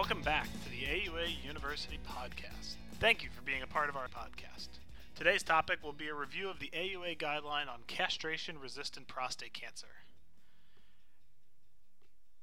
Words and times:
Welcome 0.00 0.22
back 0.22 0.48
to 0.64 0.70
the 0.70 0.86
AUA 0.86 1.44
University 1.46 1.98
podcast. 2.08 2.76
Thank 3.00 3.22
you 3.22 3.28
for 3.36 3.42
being 3.42 3.60
a 3.60 3.66
part 3.66 3.90
of 3.90 3.96
our 3.96 4.08
podcast. 4.08 4.68
Today's 5.14 5.42
topic 5.42 5.80
will 5.84 5.92
be 5.92 6.08
a 6.08 6.14
review 6.14 6.48
of 6.48 6.58
the 6.58 6.70
AUA 6.72 7.18
guideline 7.18 7.68
on 7.68 7.82
castration 7.86 8.58
resistant 8.58 9.08
prostate 9.08 9.52
cancer. 9.52 9.88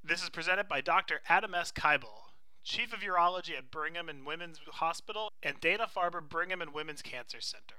This 0.04 0.22
is 0.22 0.28
presented 0.28 0.68
by 0.68 0.80
Dr. 0.80 1.20
Adam 1.28 1.52
S. 1.52 1.72
Kibel, 1.72 2.30
Chief 2.62 2.92
of 2.92 3.00
Urology 3.00 3.58
at 3.58 3.72
Brigham 3.72 4.08
and 4.08 4.24
Women's 4.24 4.60
Hospital 4.74 5.32
and 5.42 5.60
Dana 5.60 5.88
Farber 5.92 6.20
Brigham 6.26 6.62
and 6.62 6.72
Women's 6.72 7.02
Cancer 7.02 7.40
Center. 7.40 7.74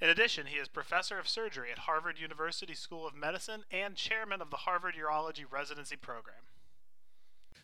In 0.00 0.08
addition, 0.08 0.46
he 0.46 0.56
is 0.56 0.68
professor 0.68 1.18
of 1.18 1.28
surgery 1.28 1.70
at 1.70 1.80
Harvard 1.80 2.18
University 2.18 2.74
School 2.74 3.06
of 3.06 3.14
Medicine 3.14 3.64
and 3.70 3.94
chairman 3.94 4.40
of 4.40 4.48
the 4.48 4.64
Harvard 4.64 4.94
Urology 4.94 5.44
Residency 5.50 5.96
Program. 5.96 6.53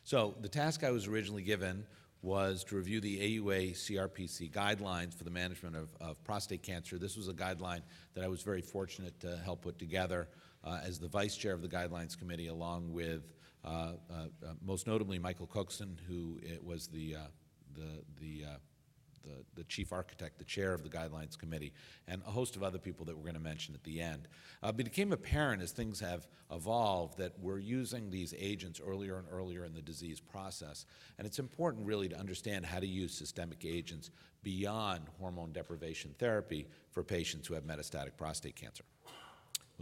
So, 0.03 0.35
the 0.41 0.49
task 0.49 0.83
I 0.83 0.91
was 0.91 1.07
originally 1.07 1.43
given 1.43 1.85
was 2.23 2.65
to 2.65 2.77
review 2.77 3.01
the 3.01 3.19
AUA 3.19 3.73
CRPC 3.73 4.51
guidelines 4.53 5.15
for 5.15 5.25
the 5.25 5.31
management 5.31 5.77
of, 5.77 5.89
of 6.01 6.23
prostate 6.25 6.63
cancer. 6.63 6.99
This 6.99 7.17
was 7.17 7.29
a 7.29 7.33
guideline 7.33 7.81
that 8.15 8.25
I 8.25 8.29
was 8.29 8.43
very 8.43 8.61
fortunate 8.61 9.19
to 9.21 9.39
help 9.39 9.63
put 9.63 9.79
together 9.79 10.29
uh, 10.63 10.81
as 10.85 10.99
the 10.99 11.09
vice 11.09 11.37
chair 11.37 11.55
of 11.55 11.63
the 11.63 11.69
guidelines 11.69 12.19
committee, 12.19 12.49
along 12.49 12.93
with 12.93 13.33
uh, 13.65 13.69
uh, 13.69 13.93
uh 14.13 14.53
most 14.63 14.87
notably 14.87 15.19
Michael 15.19 15.47
Cookson, 15.47 15.99
who 16.07 16.39
was 16.63 16.87
the, 16.89 17.17
uh, 17.17 17.19
the, 17.75 18.03
the 18.21 18.45
uh, 18.47 18.57
the, 19.25 19.45
the 19.55 19.65
chief 19.65 19.93
architect, 19.93 20.39
the 20.39 20.45
chair 20.45 20.73
of 20.73 20.83
the 20.83 20.89
guidelines 20.89 21.39
committee, 21.39 21.73
and 22.09 22.23
a 22.27 22.31
host 22.31 22.57
of 22.57 22.63
other 22.63 22.79
people 22.79 23.05
that 23.07 23.17
we're 23.17 23.23
going 23.23 23.35
to 23.35 23.41
mention 23.41 23.75
at 23.75 23.83
the 23.85 24.01
end. 24.01 24.29
Uh, 24.63 24.69
it 24.69 24.77
became 24.77 25.13
apparent 25.13 25.63
as 25.63 25.73
things 25.73 26.01
have 26.01 26.27
evolved 26.51 27.19
that 27.19 27.33
we're 27.41 27.59
using 27.59 28.11
these 28.11 28.35
agents 28.39 28.81
earlier 28.85 29.19
and 29.19 29.27
earlier 29.31 29.65
in 29.65 29.75
the 29.75 29.83
disease 29.83 30.21
process. 30.21 30.87
And 31.19 31.27
it's 31.27 31.39
important 31.39 31.87
really 31.87 32.09
to 32.09 32.19
understand 32.19 32.67
how 32.67 32.81
to 32.81 32.87
use 32.87 33.15
systemic 33.15 33.65
agents 33.65 34.11
beyond 34.43 35.03
hormone 35.19 35.53
deprivation 35.53 36.15
therapy 36.19 36.67
for 36.91 37.03
patients 37.03 37.47
who 37.47 37.55
have 37.55 37.65
metastatic 37.65 38.17
prostate 38.17 38.57
cancer. 38.57 38.85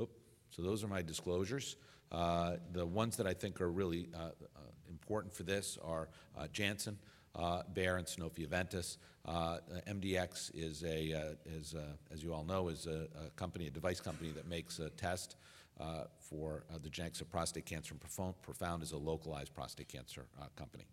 Oop. 0.00 0.10
So 0.50 0.62
those 0.62 0.82
are 0.82 0.88
my 0.88 1.02
disclosures. 1.02 1.76
Uh, 2.10 2.56
the 2.72 2.86
ones 2.86 3.16
that 3.16 3.26
I 3.26 3.34
think 3.34 3.60
are 3.60 3.70
really 3.70 4.08
uh, 4.14 4.18
uh 4.18 4.60
important 4.88 5.32
for 5.32 5.42
this 5.42 5.78
are 5.84 6.08
uh, 6.36 6.46
Janssen 6.48 6.98
uh, 7.34 7.62
Bayer 7.72 7.96
and 7.96 8.06
Sanofi 8.06 8.48
Aventis. 8.48 8.96
Uh, 9.24 9.58
MDX 9.86 10.50
is 10.54 10.82
a, 10.84 11.12
uh, 11.12 11.34
is 11.44 11.74
a, 11.74 11.96
as 12.12 12.22
you 12.22 12.32
all 12.32 12.44
know, 12.44 12.68
is 12.68 12.86
a, 12.86 13.08
a, 13.26 13.30
company, 13.36 13.66
a 13.66 13.70
device 13.70 14.00
company 14.00 14.30
that 14.30 14.48
makes 14.48 14.78
a 14.78 14.90
test 14.90 15.36
uh, 15.80 16.04
for 16.18 16.64
uh, 16.72 16.78
the 16.82 16.88
genetics 16.88 17.20
of 17.20 17.30
prostate 17.30 17.66
cancer. 17.66 17.92
And 17.92 18.00
Profound, 18.00 18.34
Profound 18.42 18.82
is 18.82 18.92
a 18.92 18.98
localized 18.98 19.54
prostate 19.54 19.88
cancer 19.88 20.26
uh, 20.40 20.46
company. 20.56 20.86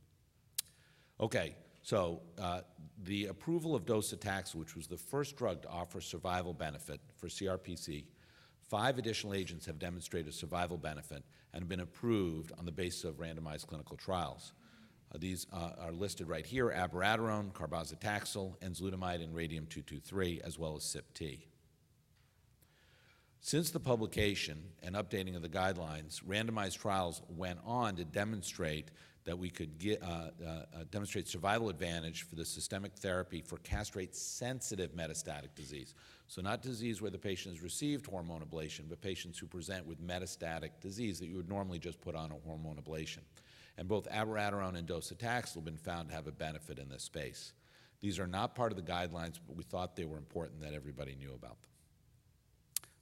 Okay, 1.20 1.56
so 1.82 2.22
the 3.04 3.28
approval 3.28 3.74
of 3.74 3.86
docetaxel, 3.86 4.56
which 4.56 4.76
was 4.76 4.88
the 4.88 4.98
first 4.98 5.38
drug 5.38 5.62
to 5.62 5.70
offer 5.70 6.02
survival 6.02 6.54
benefit 6.54 7.00
for 7.16 7.28
CRPC, 7.28 8.04
Five 8.70 8.98
additional 8.98 9.34
agents 9.34 9.66
have 9.68 9.78
demonstrated 9.78 10.34
survival 10.34 10.78
benefit 10.78 11.24
and 11.54 11.62
have 11.62 11.70
been 11.70 11.82
approved 11.82 12.52
on 12.58 12.66
the 12.66 12.72
basis 12.72 13.04
of 13.04 13.18
randomized 13.18 13.68
clinical 13.68 13.96
trials. 13.96 14.54
Uh, 15.14 15.18
these 15.20 15.48
uh, 15.54 15.72
are 15.80 15.92
listed 15.92 16.28
right 16.28 16.46
here, 16.46 16.74
abiraterone, 16.76 17.52
carbazitaxel, 17.54 18.58
enzalutamide, 18.60 19.24
and 19.24 19.36
radium-223, 19.36 20.42
as 20.42 20.58
well 20.58 20.76
as 20.76 20.84
Sip-T. 20.84 21.48
Since 23.40 23.70
the 23.70 23.80
publication 23.80 24.64
and 24.82 24.96
updating 24.96 25.36
of 25.36 25.44
the 25.44 25.50
guidelines, 25.50 26.24
randomized 26.24 26.80
trials 26.80 27.22
went 27.30 27.60
on 27.64 27.96
to 27.98 28.04
demonstrate 28.04 28.90
that 29.26 29.38
we 29.38 29.50
could 29.50 29.78
get, 29.78 30.02
uh, 30.02 30.06
uh, 30.06 30.50
uh 30.50 30.64
demonstrate 30.92 31.28
survival 31.28 31.70
advantage 31.70 32.24
for 32.24 32.36
the 32.36 32.46
systemic 32.46 32.94
therapy 32.94 33.42
for 33.42 33.58
castrate-sensitive 33.58 34.96
metastatic 34.96 35.54
disease. 35.56 35.94
So 36.28 36.42
not 36.42 36.64
disease 36.64 37.02
where 37.02 37.12
the 37.12 37.20
patient 37.20 37.54
has 37.54 37.64
received 37.64 38.08
hormone 38.08 38.42
ablation, 38.42 38.90
but 38.90 39.00
patients 39.02 39.38
who 39.38 39.46
present 39.46 39.86
with 39.86 40.02
metastatic 40.02 40.72
disease 40.82 41.20
that 41.20 41.28
you 41.28 41.38
would 41.38 41.50
normally 41.50 41.78
just 41.80 42.02
put 42.02 42.16
on 42.16 42.32
a 42.32 42.36
hormone 42.48 42.78
ablation 42.78 43.20
and 43.78 43.88
both 43.88 44.10
abiraterone 44.10 44.78
and 44.78 44.88
docetaxel 44.88 45.56
have 45.56 45.66
been 45.66 45.78
found 45.78 46.10
to 46.10 46.16
have 46.16 46.28
a 46.28 46.32
benefit 46.32 46.80
in 46.80 46.90
this 46.90 47.04
space. 47.04 47.54
These 48.02 48.20
are 48.20 48.28
not 48.28 48.56
part 48.56 48.72
of 48.72 48.78
the 48.78 48.92
guidelines, 48.92 49.40
but 49.48 49.56
we 49.56 49.64
thought 49.64 49.96
they 49.96 50.06
were 50.06 50.18
important 50.18 50.62
that 50.62 50.74
everybody 50.74 51.16
knew 51.16 51.34
about 51.34 51.62
them. 51.62 51.72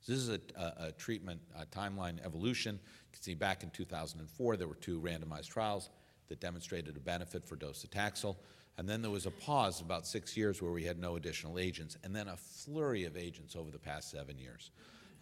So 0.01 0.12
this 0.12 0.22
is 0.22 0.29
a, 0.29 0.39
a, 0.56 0.88
a 0.88 0.91
treatment 0.91 1.41
a 1.57 1.66
timeline 1.66 2.23
evolution. 2.25 2.75
You 2.75 3.13
can 3.13 3.22
see 3.22 3.33
back 3.33 3.63
in 3.63 3.69
2004, 3.69 4.57
there 4.57 4.67
were 4.67 4.75
two 4.75 5.00
randomized 5.00 5.47
trials 5.47 5.89
that 6.28 6.39
demonstrated 6.39 6.97
a 6.97 7.00
benefit 7.00 7.45
for 7.45 7.56
docetaxel. 7.56 8.35
And 8.78 8.89
then 8.89 9.01
there 9.01 9.12
was 9.12 9.25
a 9.25 9.31
pause 9.31 9.81
about 9.81 10.07
six 10.07 10.35
years 10.35 10.62
where 10.62 10.72
we 10.72 10.83
had 10.83 11.00
no 11.00 11.16
additional 11.16 11.59
agents, 11.59 11.95
and 12.03 12.16
then 12.16 12.28
a 12.28 12.35
flurry 12.35 13.06
of 13.06 13.16
agents 13.16 13.56
over 13.56 13.69
the 13.69 13.79
past 13.79 14.09
seven 14.09 14.38
years. 14.39 14.72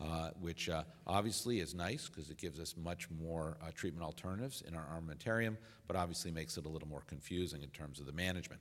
Uh, 0.01 0.31
which 0.39 0.67
uh, 0.67 0.81
obviously 1.05 1.59
is 1.59 1.75
nice 1.75 2.09
because 2.09 2.31
it 2.31 2.37
gives 2.37 2.59
us 2.59 2.75
much 2.75 3.07
more 3.11 3.57
uh, 3.61 3.69
treatment 3.75 4.03
alternatives 4.03 4.63
in 4.67 4.73
our 4.73 4.85
armamentarium, 4.85 5.55
but 5.85 5.95
obviously 5.95 6.31
makes 6.31 6.57
it 6.57 6.65
a 6.65 6.69
little 6.69 6.87
more 6.87 7.03
confusing 7.05 7.61
in 7.61 7.69
terms 7.69 7.99
of 7.99 8.07
the 8.07 8.11
management. 8.11 8.59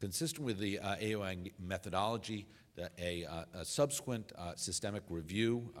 Consistent 0.00 0.44
with 0.44 0.58
the 0.58 0.80
uh, 0.80 0.96
AUA 0.96 1.52
methodology, 1.60 2.48
the, 2.74 2.90
a, 2.98 3.24
uh, 3.24 3.44
a, 3.54 3.64
subsequent 3.64 4.32
uh, 4.36 4.52
systemic 4.56 5.02
review 5.08 5.72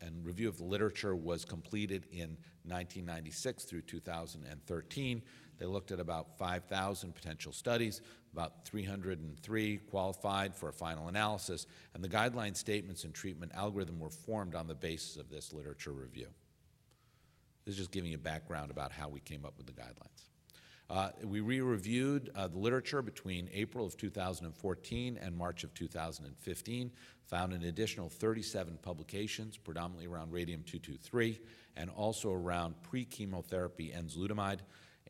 and 0.00 0.24
review 0.24 0.48
of 0.48 0.56
the 0.56 0.64
literature 0.64 1.14
was 1.14 1.44
completed 1.44 2.06
in 2.10 2.36
1996 2.64 3.64
through 3.64 3.82
2013. 3.82 5.22
They 5.58 5.66
looked 5.66 5.90
at 5.90 6.00
about 6.00 6.36
5,000 6.36 7.14
potential 7.14 7.52
studies, 7.52 8.02
about 8.36 8.66
303 8.66 9.78
qualified 9.90 10.54
for 10.54 10.68
a 10.68 10.72
final 10.72 11.08
analysis, 11.08 11.66
and 11.94 12.04
the 12.04 12.08
guideline 12.08 12.54
statements 12.54 13.04
and 13.04 13.14
treatment 13.14 13.50
algorithm 13.54 13.98
were 13.98 14.10
formed 14.10 14.54
on 14.54 14.66
the 14.66 14.74
basis 14.74 15.16
of 15.16 15.30
this 15.30 15.54
literature 15.54 15.92
review. 15.92 16.26
This 17.64 17.72
is 17.72 17.78
just 17.78 17.92
giving 17.92 18.10
you 18.10 18.18
background 18.18 18.70
about 18.70 18.92
how 18.92 19.08
we 19.08 19.20
came 19.20 19.46
up 19.46 19.54
with 19.56 19.66
the 19.66 19.72
guidelines. 19.72 20.28
Uh, 20.90 21.08
we 21.24 21.40
re-reviewed 21.40 22.30
uh, 22.36 22.46
the 22.46 22.58
literature 22.58 23.00
between 23.00 23.48
April 23.54 23.86
of 23.86 23.96
2014 23.96 25.18
and 25.20 25.34
March 25.34 25.64
of 25.64 25.72
2015, 25.72 26.92
found 27.24 27.52
an 27.54 27.64
additional 27.64 28.10
37 28.10 28.78
publications, 28.82 29.56
predominantly 29.56 30.06
around 30.06 30.30
radium-223, 30.30 31.38
and 31.78 31.88
also 31.90 32.30
around 32.30 32.74
pre-chemotherapy 32.82 33.94
enzalutamide, 33.96 34.60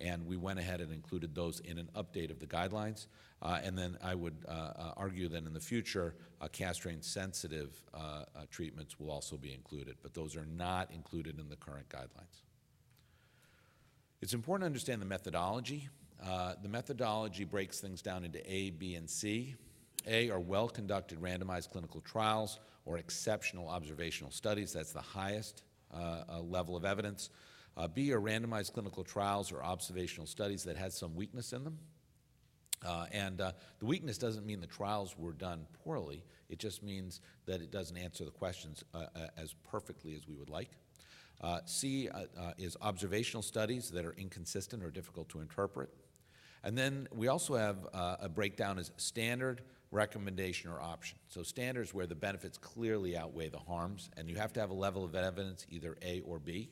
and 0.00 0.26
we 0.26 0.36
went 0.36 0.58
ahead 0.58 0.80
and 0.80 0.92
included 0.92 1.34
those 1.34 1.60
in 1.60 1.78
an 1.78 1.88
update 1.94 2.30
of 2.30 2.38
the 2.38 2.46
guidelines. 2.46 3.06
Uh, 3.42 3.58
and 3.62 3.76
then 3.76 3.98
I 4.02 4.14
would 4.14 4.34
uh, 4.48 4.50
uh, 4.50 4.92
argue 4.96 5.28
that 5.28 5.44
in 5.44 5.52
the 5.52 5.60
future, 5.60 6.14
uh, 6.40 6.48
castrate-sensitive 6.48 7.70
uh, 7.92 7.98
uh, 7.98 8.24
treatments 8.50 8.98
will 8.98 9.10
also 9.10 9.36
be 9.36 9.52
included, 9.52 9.96
but 10.02 10.14
those 10.14 10.36
are 10.36 10.46
not 10.46 10.90
included 10.90 11.38
in 11.38 11.48
the 11.48 11.56
current 11.56 11.88
guidelines. 11.88 12.42
It's 14.22 14.32
important 14.32 14.62
to 14.62 14.66
understand 14.66 15.02
the 15.02 15.06
methodology. 15.06 15.88
the 16.62 16.68
methodology 16.68 17.44
breaks 17.44 17.80
things 17.80 18.00
down 18.00 18.24
into 18.24 18.40
A, 18.50 18.70
B, 18.70 18.94
and 18.94 19.08
C. 19.08 19.54
A 20.06 20.30
are 20.30 20.40
well-conducted 20.40 21.20
randomized 21.20 21.70
clinical 21.70 22.00
trials 22.00 22.58
or 22.86 22.96
exceptional 22.96 23.68
observational 23.68 24.30
studies. 24.30 24.72
That's 24.72 24.92
the 24.92 25.00
highest 25.02 25.62
level 26.42 26.76
of 26.76 26.86
evidence. 26.86 27.28
Uh, 27.76 27.88
B 27.88 28.12
are 28.12 28.20
randomized 28.20 28.72
clinical 28.72 29.04
trials 29.04 29.53
or 29.53 29.62
observational 29.62 30.26
studies 30.26 30.64
that 30.64 30.76
had 30.76 30.92
some 30.92 31.14
weakness 31.14 31.53
in 31.53 31.64
them. 31.64 31.78
Uh, 32.84 33.06
and 33.12 33.41
uh, 33.41 33.53
the 33.78 33.86
weakness 33.86 34.18
doesn't 34.18 34.47
mean 34.47 34.60
the 34.60 34.66
trials 34.66 35.16
were 35.18 35.33
done 35.33 35.66
poorly. 35.84 36.22
It 36.48 36.59
just 36.59 36.83
means 36.83 37.21
that 37.47 37.60
it 37.60 37.71
doesn't 37.71 37.97
answer 37.97 38.24
the 38.24 38.30
questions 38.30 38.84
uh, 38.95 39.06
uh, 39.15 39.27
as 39.36 39.54
perfectly 39.71 40.15
as 40.15 40.28
we 40.28 40.36
would 40.36 40.50
like. 40.50 40.71
Uh, 41.41 41.60
C 41.66 42.09
is 42.56 42.78
observational 42.80 43.42
studies 43.42 43.91
that 43.91 44.06
are 44.06 44.15
inconsistent 44.16 44.83
or 44.83 44.91
difficult 44.91 45.28
to 45.30 45.41
interpret. 45.41 45.91
And 46.65 46.78
then 46.78 47.09
we 47.15 47.28
also 47.28 47.56
have 47.56 47.77
a 47.92 48.28
breakdown 48.28 48.78
as 48.78 48.91
standard, 48.97 49.60
recommendation, 49.91 50.71
or 50.71 50.80
option. 50.80 51.18
So 51.28 51.42
standards 51.42 51.92
where 51.92 52.06
the 52.06 52.15
benefits 52.15 52.56
clearly 52.56 53.18
outweigh 53.18 53.50
the 53.50 53.59
harms, 53.59 54.09
and 54.16 54.30
you 54.30 54.36
have 54.36 54.54
to 54.54 54.60
have 54.60 54.71
a 54.71 54.74
level 54.74 55.04
of 55.04 55.15
evidence, 55.15 55.66
either 55.68 55.98
A 56.00 56.21
or 56.21 56.39
B. 56.39 56.71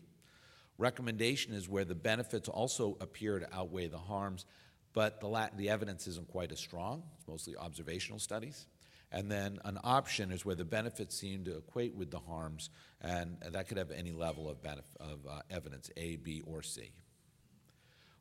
Recommendation 0.79 1.55
is 1.55 1.69
where 1.69 1.85
the 1.85 1.95
benefits 1.95 2.49
also 2.49 2.97
appear 3.01 3.39
to 3.39 3.55
outweigh 3.55 3.87
the 3.87 3.99
harms, 3.99 4.45
but 4.93 5.21
the, 5.21 5.51
the 5.57 5.69
evidence 5.69 6.07
isn't 6.07 6.29
quite 6.29 6.51
as 6.53 6.59
strong. 6.59 7.03
It's 7.17 7.29
mostly 7.29 7.57
observational 7.57 8.19
studies. 8.19 8.67
And 9.13 9.31
then 9.31 9.61
an 9.65 9.79
option 9.85 10.33
is 10.33 10.45
where 10.45 10.57
the 10.57 10.65
benefits 10.65 11.17
seem 11.17 11.45
to 11.45 11.57
equate 11.59 11.95
with 11.95 12.11
the 12.11 12.19
harms, 12.19 12.71
and 13.01 13.37
that 13.53 13.69
could 13.69 13.79
have 13.79 13.93
any 13.93 14.11
level 14.11 14.51
of, 14.51 14.59
of 14.99 15.27
uh, 15.29 15.41
evidence, 15.51 15.91
A, 15.97 16.17
B, 16.17 16.43
or 16.45 16.63
C. 16.63 16.91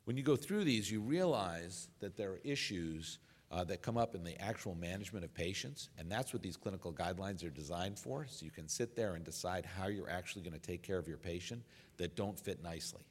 When 0.04 0.16
you 0.16 0.22
go 0.22 0.36
through 0.36 0.64
these, 0.64 0.90
you 0.90 1.00
realize 1.00 1.88
that 1.98 2.16
there 2.16 2.30
are 2.30 2.40
issues 2.44 3.18
uh, 3.54 3.62
that 3.62 3.82
come 3.82 3.96
up 3.96 4.16
in 4.16 4.24
the 4.24 4.38
actual 4.42 4.74
management 4.74 5.24
of 5.24 5.32
patients, 5.32 5.88
and 5.96 6.10
that's 6.10 6.32
what 6.32 6.42
these 6.42 6.56
clinical 6.56 6.92
guidelines 6.92 7.44
are 7.44 7.50
designed 7.50 7.96
for. 7.96 8.26
So 8.28 8.44
you 8.44 8.50
can 8.50 8.68
sit 8.68 8.96
there 8.96 9.14
and 9.14 9.24
decide 9.24 9.64
how 9.64 9.86
you're 9.86 10.10
actually 10.10 10.42
going 10.42 10.54
to 10.54 10.66
take 10.66 10.82
care 10.82 10.98
of 10.98 11.06
your 11.06 11.18
patient 11.18 11.62
that 11.96 12.16
don't 12.16 12.38
fit 12.38 12.64
nicely. 12.64 13.04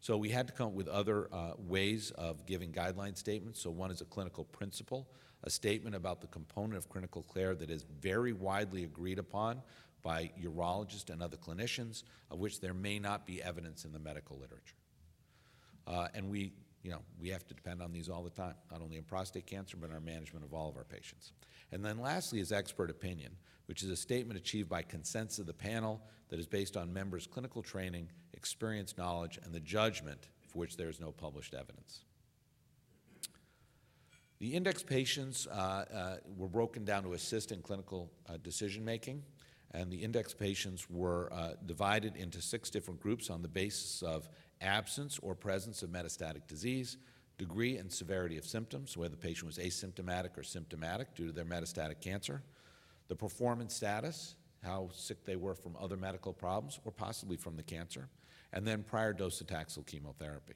So 0.00 0.16
we 0.16 0.30
had 0.30 0.48
to 0.48 0.52
come 0.52 0.66
up 0.66 0.72
with 0.72 0.88
other 0.88 1.28
uh, 1.32 1.52
ways 1.56 2.10
of 2.16 2.44
giving 2.44 2.72
guideline 2.72 3.16
statements. 3.16 3.60
So 3.60 3.70
one 3.70 3.92
is 3.92 4.00
a 4.00 4.04
clinical 4.04 4.44
principle, 4.46 5.06
a 5.44 5.50
statement 5.50 5.94
about 5.94 6.20
the 6.20 6.26
component 6.26 6.76
of 6.76 6.88
clinical 6.88 7.24
care 7.32 7.54
that 7.54 7.70
is 7.70 7.84
very 8.00 8.32
widely 8.32 8.82
agreed 8.82 9.20
upon 9.20 9.62
by 10.02 10.32
urologists 10.42 11.08
and 11.08 11.22
other 11.22 11.36
clinicians, 11.36 12.02
of 12.32 12.40
which 12.40 12.60
there 12.60 12.74
may 12.74 12.98
not 12.98 13.26
be 13.26 13.40
evidence 13.40 13.84
in 13.84 13.92
the 13.92 14.00
medical 14.00 14.36
literature. 14.38 14.74
Uh, 15.86 16.08
and 16.14 16.28
we, 16.28 16.52
you 16.84 16.90
know, 16.90 17.00
we 17.18 17.30
have 17.30 17.46
to 17.46 17.54
depend 17.54 17.82
on 17.82 17.92
these 17.92 18.10
all 18.10 18.22
the 18.22 18.30
time, 18.30 18.54
not 18.70 18.82
only 18.82 18.98
in 18.98 19.02
prostate 19.02 19.46
cancer, 19.46 19.76
but 19.78 19.88
in 19.88 19.94
our 19.94 20.00
management 20.00 20.44
of 20.44 20.52
all 20.52 20.68
of 20.68 20.76
our 20.76 20.84
patients. 20.84 21.32
And 21.72 21.82
then 21.82 21.98
lastly 21.98 22.40
is 22.40 22.52
expert 22.52 22.90
opinion, 22.90 23.32
which 23.66 23.82
is 23.82 23.88
a 23.88 23.96
statement 23.96 24.38
achieved 24.38 24.68
by 24.68 24.82
consensus 24.82 25.38
of 25.38 25.46
the 25.46 25.54
panel 25.54 26.02
that 26.28 26.38
is 26.38 26.46
based 26.46 26.76
on 26.76 26.92
members' 26.92 27.26
clinical 27.26 27.62
training, 27.62 28.10
experience, 28.34 28.98
knowledge, 28.98 29.38
and 29.42 29.54
the 29.54 29.60
judgment 29.60 30.28
for 30.46 30.58
which 30.58 30.76
there 30.76 30.90
is 30.90 31.00
no 31.00 31.10
published 31.10 31.54
evidence. 31.54 32.04
The 34.38 34.54
index 34.54 34.82
patients 34.82 35.46
uh, 35.46 35.54
uh, 35.54 36.16
were 36.36 36.48
broken 36.48 36.84
down 36.84 37.02
to 37.04 37.14
assist 37.14 37.50
in 37.50 37.62
clinical 37.62 38.10
uh, 38.28 38.36
decision 38.42 38.84
making 38.84 39.22
and 39.74 39.90
the 39.90 39.96
index 39.96 40.32
patients 40.32 40.88
were 40.88 41.30
uh, 41.32 41.54
divided 41.66 42.16
into 42.16 42.40
six 42.40 42.70
different 42.70 43.00
groups 43.00 43.28
on 43.28 43.42
the 43.42 43.48
basis 43.48 44.02
of 44.02 44.28
absence 44.60 45.18
or 45.20 45.34
presence 45.34 45.82
of 45.82 45.90
metastatic 45.90 46.46
disease, 46.46 46.96
degree 47.38 47.76
and 47.76 47.92
severity 47.92 48.38
of 48.38 48.46
symptoms, 48.46 48.96
whether 48.96 49.10
the 49.10 49.16
patient 49.16 49.46
was 49.46 49.58
asymptomatic 49.58 50.38
or 50.38 50.44
symptomatic 50.44 51.14
due 51.16 51.26
to 51.26 51.32
their 51.32 51.44
metastatic 51.44 52.00
cancer, 52.00 52.42
the 53.08 53.16
performance 53.16 53.74
status, 53.74 54.36
how 54.62 54.88
sick 54.92 55.24
they 55.24 55.36
were 55.36 55.54
from 55.54 55.76
other 55.78 55.96
medical 55.96 56.32
problems 56.32 56.78
or 56.84 56.92
possibly 56.92 57.36
from 57.36 57.56
the 57.56 57.62
cancer, 57.62 58.08
and 58.52 58.64
then 58.64 58.84
prior 58.84 59.12
docetaxel 59.12 59.84
chemotherapy. 59.86 60.54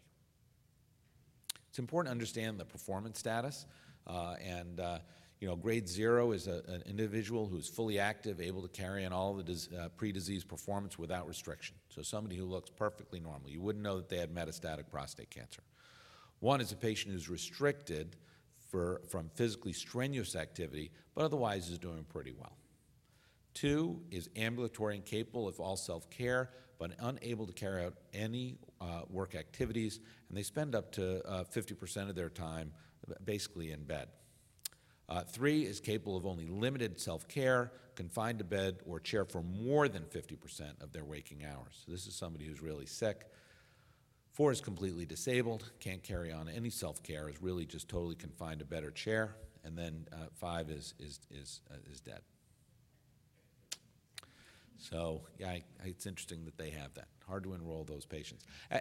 It's 1.69 1.81
important 1.81 2.09
to 2.09 2.13
understand 2.13 2.59
the 2.59 2.65
performance 2.65 3.19
status, 3.19 3.67
uh, 4.07 4.37
and 4.43 4.81
uh, 4.81 4.99
you 5.41 5.47
know, 5.47 5.55
grade 5.55 5.89
zero 5.89 6.33
is 6.33 6.47
a, 6.49 6.63
an 6.67 6.83
individual 6.87 7.47
who's 7.47 7.69
fully 7.69 7.99
active, 7.99 8.41
able 8.41 8.63
to 8.63 8.69
carry 8.69 9.05
on 9.05 9.13
all 9.13 9.35
the 9.35 9.69
uh, 9.79 9.89
pre-disease 9.91 10.45
performance 10.45 10.99
without 10.99 11.29
restriction. 11.29 11.77
So 11.91 12.03
somebody 12.03 12.37
who 12.37 12.45
looks 12.45 12.71
perfectly 12.71 13.21
normal. 13.21 13.49
You 13.49 13.61
wouldn't 13.61 13.85
know 13.85 13.97
that 13.97 14.09
they 14.09 14.19
had 14.19 14.35
metastatic 14.35 14.91
prostate 14.91 15.31
cancer. 15.31 15.63
One 16.41 16.61
is 16.61 16.73
a 16.73 16.77
patient 16.77 17.13
who's 17.13 17.29
restricted 17.29 18.17
for, 18.71 19.01
from 19.09 19.31
physically 19.35 19.73
strenuous 19.73 20.35
activity, 20.35 20.91
but 21.15 21.25
otherwise 21.25 21.69
is 21.69 21.79
doing 21.79 22.05
pretty 22.09 22.33
well. 22.33 22.57
Two 23.55 24.01
is 24.11 24.29
ambulatory 24.37 24.97
and 24.97 25.05
capable 25.05 25.49
of 25.49 25.59
all 25.59 25.77
self-care, 25.77 26.51
but 26.79 26.93
unable 27.01 27.47
to 27.47 27.53
carry 27.53 27.85
out 27.85 27.95
any 28.13 28.57
uh, 28.81 29.03
work 29.09 29.35
activities, 29.35 30.01
and 30.29 30.39
they 30.39 30.43
spend 30.43 30.75
up 30.75 30.93
to 30.93 31.23
50% 31.27 31.97
uh, 31.97 32.09
of 32.09 32.15
their 32.15 32.29
time 32.29 32.73
basically 33.25 33.73
in 33.73 33.83
bed. 33.83 34.09
Uh, 35.09 35.23
three 35.23 35.63
is 35.63 35.81
capable 35.81 36.17
of 36.17 36.27
only 36.27 36.47
limited 36.47 37.01
self 37.01 37.27
care, 37.29 37.73
confined 37.95 38.39
to 38.39 38.45
bed 38.45 38.77
or 38.87 39.01
chair 39.01 39.25
for 39.25 39.43
more 39.43 39.89
than 39.89 40.03
50% 40.05 40.83
of 40.83 40.93
their 40.93 41.05
waking 41.05 41.45
hours. 41.45 41.83
So, 41.85 41.93
this 41.93 42.07
is 42.07 42.15
somebody 42.15 42.45
who's 42.45 42.61
really 42.61 42.87
sick. 42.87 43.27
Four 44.33 44.53
is 44.53 44.61
completely 44.61 45.05
disabled, 45.05 45.73
can't 45.81 46.03
carry 46.03 46.31
on 46.31 46.49
any 46.49 46.71
self 46.71 47.03
care, 47.03 47.29
is 47.29 47.43
really 47.43 47.65
just 47.65 47.89
totally 47.89 48.15
confined 48.15 48.61
to 48.61 48.65
bed 48.65 48.85
or 48.85 48.91
chair. 48.91 49.35
And 49.65 49.77
then 49.77 50.07
uh, 50.13 50.27
five 50.35 50.71
is, 50.71 50.95
is, 50.99 51.21
is, 51.31 51.61
uh, 51.71 51.77
is 51.91 52.01
dead. 52.01 52.21
So, 54.79 55.23
yeah, 55.39 55.49
I, 55.49 55.63
it's 55.85 56.07
interesting 56.07 56.45
that 56.45 56.57
they 56.57 56.71
have 56.71 56.95
that. 56.95 57.09
Hard 57.27 57.43
to 57.45 57.55
enroll 57.55 57.85
those 57.85 58.07
patients. 58.07 58.45
I, 58.71 58.81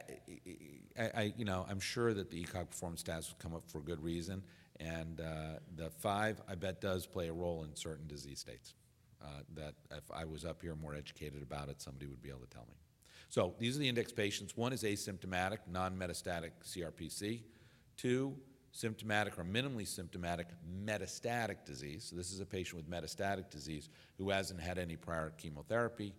I, 0.97 1.03
I, 1.15 1.33
you 1.35 1.43
know, 1.43 1.65
I'm 1.67 1.79
sure 1.79 2.13
that 2.13 2.29
the 2.29 2.43
ECOG 2.43 2.69
performance 2.69 3.03
stats 3.03 3.29
would 3.29 3.39
come 3.39 3.55
up 3.55 3.63
for 3.67 3.81
good 3.81 4.01
reason, 4.03 4.43
and 4.79 5.21
uh, 5.21 5.59
the 5.75 5.89
five, 5.89 6.41
I 6.47 6.55
bet, 6.55 6.81
does 6.81 7.05
play 7.05 7.27
a 7.27 7.33
role 7.33 7.63
in 7.63 7.75
certain 7.75 8.07
disease 8.07 8.39
states. 8.39 8.75
Uh, 9.21 9.41
that 9.55 9.73
if 9.91 10.11
I 10.13 10.25
was 10.25 10.45
up 10.45 10.61
here 10.61 10.75
more 10.75 10.93
educated 10.93 11.41
about 11.41 11.69
it, 11.69 11.81
somebody 11.81 12.05
would 12.05 12.21
be 12.21 12.29
able 12.29 12.41
to 12.41 12.47
tell 12.47 12.65
me. 12.67 12.75
So 13.29 13.55
these 13.59 13.75
are 13.75 13.79
the 13.79 13.89
index 13.89 14.11
patients. 14.11 14.55
One 14.55 14.71
is 14.71 14.83
asymptomatic, 14.83 15.57
non-metastatic 15.67 16.51
CRPC. 16.63 17.41
Two, 17.97 18.35
symptomatic 18.71 19.39
or 19.39 19.43
minimally 19.43 19.87
symptomatic 19.87 20.47
metastatic 20.85 21.65
disease. 21.65 22.05
So 22.09 22.15
this 22.15 22.31
is 22.31 22.39
a 22.39 22.45
patient 22.45 22.83
with 22.83 22.89
metastatic 22.89 23.49
disease 23.49 23.89
who 24.17 24.29
hasn't 24.29 24.61
had 24.61 24.77
any 24.77 24.95
prior 24.95 25.31
chemotherapy. 25.37 26.13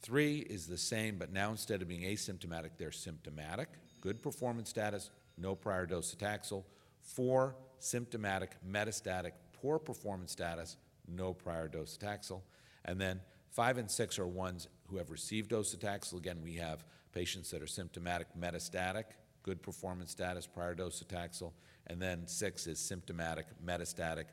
Three 0.00 0.38
is 0.38 0.66
the 0.66 0.78
same, 0.78 1.16
but 1.16 1.32
now 1.32 1.50
instead 1.50 1.80
of 1.80 1.88
being 1.88 2.02
asymptomatic, 2.02 2.70
they're 2.76 2.90
symptomatic. 2.90 3.68
Good 4.00 4.20
performance 4.20 4.68
status, 4.68 5.10
no 5.38 5.54
prior 5.54 5.86
docetaxel. 5.86 6.64
Four, 7.00 7.54
symptomatic, 7.82 8.52
metastatic, 8.68 9.32
poor 9.60 9.78
performance 9.78 10.32
status, 10.32 10.76
no 11.08 11.32
prior 11.34 11.68
docetaxel. 11.68 12.40
And 12.84 13.00
then 13.00 13.20
five 13.50 13.78
and 13.78 13.90
six 13.90 14.18
are 14.18 14.26
ones 14.26 14.68
who 14.88 14.96
have 14.98 15.10
received 15.10 15.50
docetaxel. 15.50 16.18
Again, 16.18 16.40
we 16.42 16.54
have 16.54 16.84
patients 17.12 17.50
that 17.50 17.62
are 17.62 17.66
symptomatic, 17.66 18.28
metastatic, 18.38 19.04
good 19.42 19.62
performance 19.62 20.10
status, 20.10 20.46
prior 20.46 20.74
docetaxel. 20.74 21.52
And 21.88 22.00
then 22.00 22.26
six 22.26 22.66
is 22.66 22.78
symptomatic, 22.78 23.46
metastatic, 23.64 24.26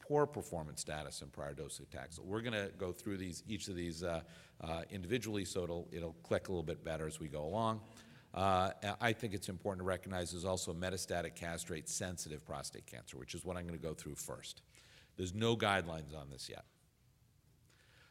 poor 0.00 0.26
performance 0.26 0.80
status, 0.80 1.22
and 1.22 1.32
prior 1.32 1.54
docetaxel. 1.54 2.20
We're 2.20 2.40
going 2.40 2.52
to 2.52 2.70
go 2.78 2.92
through 2.92 3.18
these, 3.18 3.42
each 3.48 3.68
of 3.68 3.76
these 3.76 4.02
uh, 4.02 4.20
uh, 4.60 4.82
individually 4.90 5.44
so 5.44 5.64
it'll, 5.64 5.88
it'll 5.92 6.16
click 6.22 6.48
a 6.48 6.52
little 6.52 6.62
bit 6.62 6.84
better 6.84 7.06
as 7.06 7.18
we 7.18 7.28
go 7.28 7.44
along. 7.44 7.80
Uh, 8.34 8.70
I 9.00 9.12
think 9.12 9.34
it's 9.34 9.48
important 9.48 9.80
to 9.80 9.88
recognize 9.88 10.32
there's 10.32 10.44
also 10.44 10.72
metastatic 10.72 11.34
castrate 11.34 11.88
sensitive 11.88 12.44
prostate 12.46 12.86
cancer, 12.86 13.18
which 13.18 13.34
is 13.34 13.44
what 13.44 13.56
I'm 13.56 13.66
going 13.66 13.78
to 13.78 13.82
go 13.82 13.92
through 13.94 14.14
first. 14.14 14.62
There's 15.16 15.34
no 15.34 15.56
guidelines 15.56 16.16
on 16.16 16.30
this 16.30 16.48
yet. 16.48 16.64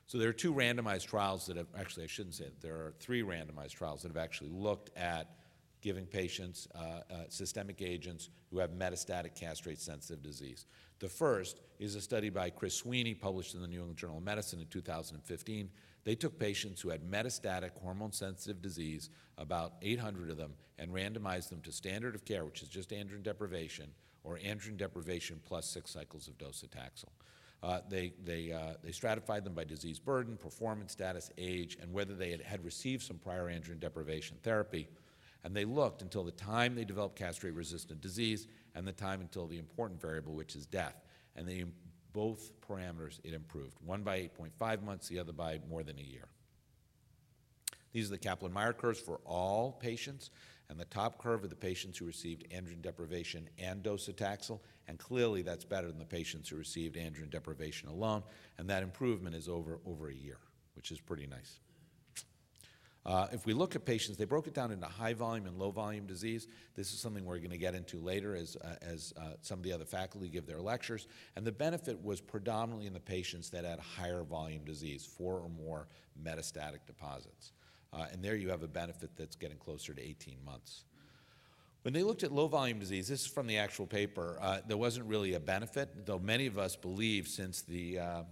So 0.05 0.17
there 0.17 0.29
are 0.29 0.33
two 0.33 0.53
randomized 0.53 1.07
trials 1.07 1.47
that 1.47 1.57
have, 1.57 1.67
actually 1.77 2.03
I 2.03 2.07
shouldn't 2.07 2.35
say 2.35 2.45
it, 2.45 2.61
there 2.61 2.75
are 2.75 2.93
three 2.99 3.23
randomized 3.23 3.71
trials 3.71 4.01
that 4.03 4.09
have 4.09 4.17
actually 4.17 4.49
looked 4.49 4.95
at 4.95 5.37
giving 5.81 6.05
patients 6.05 6.67
uh, 6.75 6.79
uh, 6.79 7.01
systemic 7.29 7.81
agents 7.81 8.29
who 8.51 8.59
have 8.59 8.71
metastatic 8.71 9.33
castrate-sensitive 9.33 10.21
disease. 10.21 10.65
The 10.99 11.09
first 11.09 11.61
is 11.79 11.95
a 11.95 12.01
study 12.01 12.29
by 12.29 12.51
Chris 12.51 12.75
Sweeney 12.75 13.15
published 13.15 13.55
in 13.55 13.61
the 13.61 13.67
New 13.67 13.79
England 13.79 13.97
Journal 13.97 14.17
of 14.17 14.23
Medicine 14.23 14.59
in 14.59 14.67
2015 14.67 15.69
they 16.03 16.15
took 16.15 16.39
patients 16.39 16.81
who 16.81 16.89
had 16.89 17.03
metastatic 17.03 17.71
hormone 17.81 18.11
sensitive 18.11 18.61
disease, 18.61 19.09
about 19.37 19.73
800 19.81 20.29
of 20.29 20.37
them, 20.37 20.53
and 20.79 20.91
randomized 20.91 21.49
them 21.49 21.61
to 21.61 21.71
standard 21.71 22.15
of 22.15 22.25
care, 22.25 22.43
which 22.43 22.61
is 22.61 22.67
just 22.67 22.89
androgen 22.89 23.23
deprivation, 23.23 23.89
or 24.23 24.37
androgen 24.39 24.77
deprivation 24.77 25.39
plus 25.45 25.67
six 25.67 25.91
cycles 25.91 26.27
of 26.27 26.37
docetaxel. 26.37 27.09
Uh, 27.63 27.79
they, 27.89 28.13
they, 28.23 28.51
uh, 28.51 28.73
they 28.83 28.91
stratified 28.91 29.43
them 29.43 29.53
by 29.53 29.63
disease 29.63 29.99
burden, 29.99 30.35
performance 30.35 30.91
status, 30.91 31.29
age, 31.37 31.77
and 31.79 31.93
whether 31.93 32.15
they 32.15 32.31
had, 32.31 32.41
had 32.41 32.65
received 32.65 33.03
some 33.03 33.17
prior 33.17 33.45
androgen 33.51 33.79
deprivation 33.79 34.37
therapy. 34.41 34.87
And 35.43 35.55
they 35.55 35.65
looked 35.65 36.01
until 36.01 36.23
the 36.23 36.31
time 36.31 36.75
they 36.75 36.85
developed 36.85 37.15
castrate 37.15 37.53
resistant 37.53 38.01
disease 38.01 38.47
and 38.73 38.87
the 38.87 38.91
time 38.91 39.21
until 39.21 39.47
the 39.47 39.59
important 39.59 40.01
variable, 40.01 40.33
which 40.33 40.55
is 40.55 40.65
death. 40.65 40.95
And 41.35 41.47
they 41.47 41.65
both 42.13 42.51
parameters 42.61 43.19
it 43.23 43.33
improved, 43.33 43.77
one 43.85 44.03
by 44.03 44.19
8.5 44.39 44.83
months, 44.83 45.07
the 45.07 45.19
other 45.19 45.33
by 45.33 45.59
more 45.69 45.83
than 45.83 45.97
a 45.97 46.03
year. 46.03 46.27
These 47.91 48.07
are 48.07 48.11
the 48.11 48.17
Kaplan-Meier 48.17 48.73
curves 48.73 48.99
for 48.99 49.19
all 49.25 49.73
patients, 49.73 50.29
and 50.69 50.79
the 50.79 50.85
top 50.85 51.21
curve 51.21 51.43
are 51.43 51.49
the 51.49 51.55
patients 51.55 51.97
who 51.97 52.05
received 52.05 52.49
androgen 52.49 52.81
deprivation 52.81 53.49
and 53.57 53.83
docetaxel, 53.83 54.59
and 54.87 54.97
clearly 54.97 55.41
that's 55.41 55.65
better 55.65 55.87
than 55.87 55.99
the 55.99 56.05
patients 56.05 56.47
who 56.47 56.55
received 56.55 56.95
androgen 56.95 57.29
deprivation 57.29 57.89
alone, 57.89 58.23
and 58.57 58.69
that 58.69 58.83
improvement 58.83 59.35
is 59.35 59.49
over, 59.49 59.79
over 59.85 60.09
a 60.09 60.13
year, 60.13 60.37
which 60.75 60.91
is 60.91 61.01
pretty 61.01 61.27
nice. 61.27 61.59
Uh, 63.03 63.27
if 63.31 63.47
we 63.47 63.53
look 63.53 63.75
at 63.75 63.83
patients, 63.83 64.17
they 64.17 64.25
broke 64.25 64.45
it 64.45 64.53
down 64.53 64.71
into 64.71 64.85
high 64.85 65.13
volume 65.13 65.47
and 65.47 65.57
low 65.57 65.71
volume 65.71 66.05
disease. 66.05 66.47
This 66.75 66.93
is 66.93 66.99
something 66.99 67.25
we're 67.25 67.39
going 67.39 67.49
to 67.49 67.57
get 67.57 67.73
into 67.73 67.99
later 67.99 68.35
as, 68.35 68.55
uh, 68.57 68.75
as 68.81 69.13
uh, 69.17 69.33
some 69.41 69.57
of 69.57 69.63
the 69.63 69.73
other 69.73 69.85
faculty 69.85 70.29
give 70.29 70.45
their 70.45 70.61
lectures. 70.61 71.07
And 71.35 71.45
the 71.45 71.51
benefit 71.51 72.03
was 72.03 72.21
predominantly 72.21 72.85
in 72.85 72.93
the 72.93 72.99
patients 72.99 73.49
that 73.51 73.65
had 73.65 73.79
higher 73.79 74.23
volume 74.23 74.63
disease, 74.65 75.03
four 75.03 75.39
or 75.39 75.49
more 75.49 75.87
metastatic 76.23 76.85
deposits. 76.85 77.53
Uh, 77.91 78.05
and 78.13 78.23
there 78.23 78.35
you 78.35 78.49
have 78.49 78.61
a 78.61 78.67
benefit 78.67 79.09
that's 79.17 79.35
getting 79.35 79.57
closer 79.57 79.95
to 79.95 80.01
18 80.01 80.37
months. 80.45 80.83
When 81.81 81.95
they 81.95 82.03
looked 82.03 82.21
at 82.21 82.31
low 82.31 82.47
volume 82.47 82.77
disease, 82.77 83.07
this 83.07 83.21
is 83.21 83.27
from 83.27 83.47
the 83.47 83.57
actual 83.57 83.87
paper, 83.87 84.37
uh, 84.39 84.59
there 84.67 84.77
wasn't 84.77 85.07
really 85.07 85.33
a 85.33 85.39
benefit, 85.39 86.05
though 86.05 86.19
many 86.19 86.45
of 86.45 86.59
us 86.59 86.75
believe 86.75 87.27
since 87.27 87.63
the, 87.63 87.97
uh, 87.97 88.23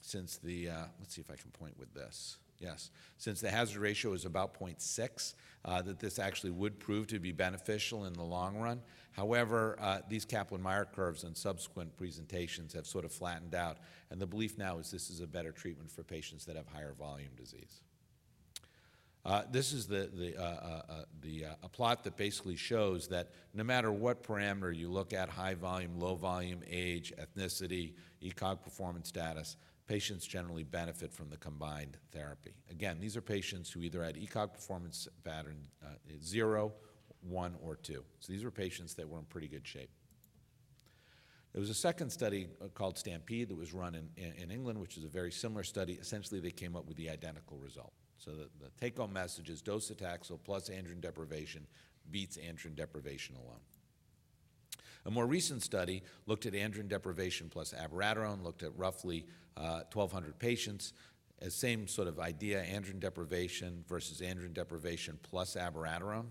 since 0.00 0.36
the 0.36 0.68
let's 1.00 1.16
see 1.16 1.20
if 1.20 1.28
I 1.28 1.34
can 1.34 1.50
point 1.50 1.76
with 1.76 1.92
this. 1.92 2.38
Yes, 2.62 2.90
since 3.18 3.40
the 3.40 3.50
hazard 3.50 3.80
ratio 3.80 4.12
is 4.12 4.24
about 4.24 4.58
0.6, 4.58 5.34
uh, 5.64 5.82
that 5.82 5.98
this 5.98 6.20
actually 6.20 6.52
would 6.52 6.78
prove 6.78 7.08
to 7.08 7.18
be 7.18 7.32
beneficial 7.32 8.04
in 8.04 8.12
the 8.12 8.22
long 8.22 8.56
run. 8.56 8.80
However, 9.10 9.76
uh, 9.80 9.98
these 10.08 10.24
Kaplan-Meier 10.24 10.86
curves 10.94 11.24
and 11.24 11.36
subsequent 11.36 11.96
presentations 11.96 12.72
have 12.74 12.86
sort 12.86 13.04
of 13.04 13.10
flattened 13.10 13.56
out, 13.56 13.78
and 14.10 14.20
the 14.20 14.26
belief 14.26 14.58
now 14.58 14.78
is 14.78 14.92
this 14.92 15.10
is 15.10 15.20
a 15.20 15.26
better 15.26 15.50
treatment 15.50 15.90
for 15.90 16.04
patients 16.04 16.44
that 16.44 16.54
have 16.54 16.68
higher 16.68 16.94
volume 16.96 17.32
disease. 17.36 17.80
Uh, 19.24 19.42
this 19.50 19.72
is 19.72 19.86
the, 19.86 20.10
the, 20.14 20.36
uh, 20.36 20.42
uh, 20.42 20.82
uh 20.88 21.04
the 21.20 21.44
uh, 21.44 21.54
a 21.62 21.68
plot 21.68 22.02
that 22.02 22.16
basically 22.16 22.56
shows 22.56 23.06
that 23.06 23.30
no 23.54 23.62
matter 23.62 23.92
what 23.92 24.22
parameter 24.24 24.74
you 24.74 24.90
look 24.90 25.12
at, 25.12 25.28
high 25.28 25.54
volume, 25.54 25.98
low 25.98 26.16
volume, 26.16 26.60
age, 26.68 27.12
ethnicity, 27.20 27.92
ECOG 28.20 28.62
performance 28.62 29.08
status, 29.08 29.56
patients 29.86 30.26
generally 30.26 30.62
benefit 30.62 31.12
from 31.12 31.28
the 31.28 31.36
combined 31.36 31.96
therapy. 32.12 32.54
Again, 32.70 32.98
these 33.00 33.16
are 33.16 33.20
patients 33.20 33.70
who 33.70 33.82
either 33.82 34.02
had 34.02 34.16
ECOG 34.16 34.54
performance 34.54 35.08
pattern 35.24 35.66
uh, 35.82 35.88
zero, 36.22 36.72
one, 37.20 37.56
or 37.62 37.76
two. 37.76 38.04
So 38.20 38.32
these 38.32 38.44
were 38.44 38.50
patients 38.50 38.94
that 38.94 39.08
were 39.08 39.18
in 39.18 39.24
pretty 39.24 39.48
good 39.48 39.66
shape. 39.66 39.90
There 41.52 41.60
was 41.60 41.68
a 41.68 41.74
second 41.74 42.10
study 42.10 42.48
uh, 42.62 42.68
called 42.68 42.96
Stampede 42.96 43.48
that 43.48 43.56
was 43.56 43.74
run 43.74 43.94
in, 43.94 44.08
in, 44.16 44.32
in, 44.42 44.50
England, 44.50 44.80
which 44.80 44.96
is 44.96 45.04
a 45.04 45.08
very 45.08 45.30
similar 45.30 45.62
study. 45.62 45.98
Essentially, 46.00 46.40
they 46.40 46.50
came 46.50 46.74
up 46.76 46.86
with 46.86 46.96
the 46.96 47.10
identical 47.10 47.58
result. 47.58 47.92
So 48.16 48.30
the, 48.30 48.48
the 48.58 48.70
take-home 48.80 49.12
message 49.12 49.50
is 49.50 49.62
docetaxel 49.62 50.38
plus 50.44 50.70
androgen 50.70 51.00
deprivation 51.00 51.66
beats 52.10 52.38
androgen 52.38 52.74
deprivation 52.74 53.36
alone. 53.36 53.60
A 55.04 55.10
more 55.10 55.26
recent 55.26 55.62
study 55.62 56.02
looked 56.26 56.46
at 56.46 56.52
androgen 56.52 56.88
deprivation 56.88 57.48
plus 57.48 57.74
abiraterone, 57.74 58.42
looked 58.42 58.62
at 58.62 58.76
roughly 58.76 59.26
uh, 59.56 59.82
1,200 59.92 60.38
patients. 60.38 60.92
As 61.40 61.54
same 61.54 61.88
sort 61.88 62.06
of 62.06 62.20
idea, 62.20 62.62
androgen 62.64 63.00
deprivation 63.00 63.84
versus 63.88 64.20
androgen 64.20 64.54
deprivation 64.54 65.18
plus 65.22 65.56
abiraterone. 65.56 66.26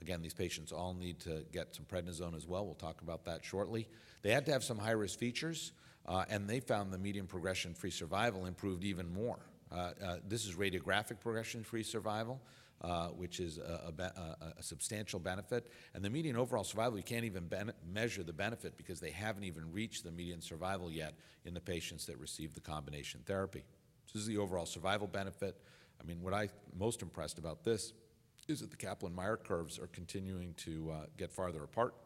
Again, 0.00 0.22
these 0.22 0.34
patients 0.34 0.72
all 0.72 0.94
need 0.94 1.18
to 1.20 1.44
get 1.52 1.74
some 1.74 1.84
prednisone 1.84 2.36
as 2.36 2.46
well. 2.46 2.64
We'll 2.64 2.74
talk 2.74 3.02
about 3.02 3.24
that 3.24 3.44
shortly. 3.44 3.88
They 4.22 4.30
had 4.30 4.46
to 4.46 4.52
have 4.52 4.62
some 4.62 4.78
high-risk 4.78 5.18
features, 5.18 5.72
uh, 6.06 6.24
and 6.30 6.48
they 6.48 6.60
found 6.60 6.92
the 6.92 6.98
median 6.98 7.26
progression-free 7.26 7.90
survival 7.90 8.46
improved 8.46 8.84
even 8.84 9.12
more. 9.12 9.40
Uh, 9.70 9.90
uh, 10.02 10.16
this 10.26 10.46
is 10.46 10.54
radiographic 10.54 11.20
progression-free 11.20 11.82
survival. 11.82 12.40
Uh, 12.80 13.08
which 13.08 13.40
is 13.40 13.58
a, 13.58 13.92
a, 13.98 14.46
a, 14.56 14.62
substantial 14.62 15.18
benefit. 15.18 15.66
And 15.94 16.04
the 16.04 16.10
median 16.10 16.36
overall 16.36 16.62
survival, 16.62 16.96
you 16.96 17.02
can't 17.02 17.24
even 17.24 17.50
measure 17.92 18.22
the 18.22 18.32
benefit 18.32 18.76
because 18.76 19.00
they 19.00 19.10
haven't 19.10 19.42
even 19.42 19.72
reached 19.72 20.04
the 20.04 20.12
median 20.12 20.40
survival 20.40 20.88
yet 20.88 21.14
in 21.44 21.54
the 21.54 21.60
patients 21.60 22.06
that 22.06 22.16
receive 22.18 22.54
the 22.54 22.60
combination 22.60 23.18
therapy. 23.26 23.64
This 24.12 24.22
is 24.22 24.28
the 24.28 24.38
overall 24.38 24.64
survival 24.64 25.08
benefit. 25.08 25.56
I 26.00 26.06
mean, 26.06 26.22
what 26.22 26.32
I'm 26.32 26.50
most 26.78 27.02
impressed 27.02 27.40
about 27.40 27.64
this 27.64 27.94
is 28.46 28.60
that 28.60 28.70
the 28.70 28.76
Kaplan-Meier 28.76 29.38
curves 29.38 29.80
are 29.80 29.88
continuing 29.88 30.54
to 30.58 30.92
uh, 30.92 31.06
get 31.16 31.32
farther 31.32 31.64
apart. 31.64 31.96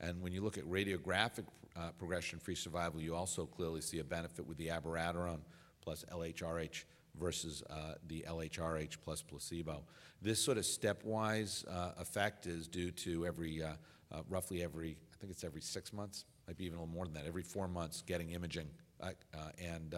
And 0.00 0.20
when 0.22 0.32
you 0.32 0.42
look 0.42 0.58
at 0.58 0.64
radiographic 0.64 1.44
uh, 1.76 1.90
progression-free 1.98 2.56
survival, 2.56 3.00
you 3.00 3.14
also 3.14 3.46
clearly 3.46 3.80
see 3.80 4.00
a 4.00 4.04
benefit 4.04 4.44
with 4.44 4.56
the 4.56 4.68
abiraterone 4.68 5.42
plus 5.80 6.04
LHRH 6.12 6.82
versus 7.18 7.62
uh, 7.70 7.94
the 8.08 8.24
LHRH 8.28 8.96
plus 9.04 9.22
placebo. 9.22 9.82
This 10.22 10.42
sort 10.42 10.58
of 10.58 10.64
stepwise 10.64 11.64
uh, 11.68 11.92
effect 11.98 12.46
is 12.46 12.68
due 12.68 12.90
to 12.90 13.26
every, 13.26 13.62
uh, 13.62 13.72
uh 14.12 14.22
roughly 14.28 14.62
every, 14.62 14.96
I 15.12 15.16
think 15.18 15.32
it's 15.32 15.44
every 15.44 15.60
six 15.60 15.92
months, 15.92 16.24
might 16.46 16.56
be 16.56 16.64
even 16.64 16.78
a 16.78 16.82
little 16.82 16.94
more 16.94 17.04
than 17.04 17.14
that, 17.14 17.26
every 17.26 17.42
four 17.42 17.68
months 17.68 18.02
getting 18.02 18.30
imaging 18.30 18.68
uh, 19.00 19.10
uh, 19.34 19.38
and 19.62 19.94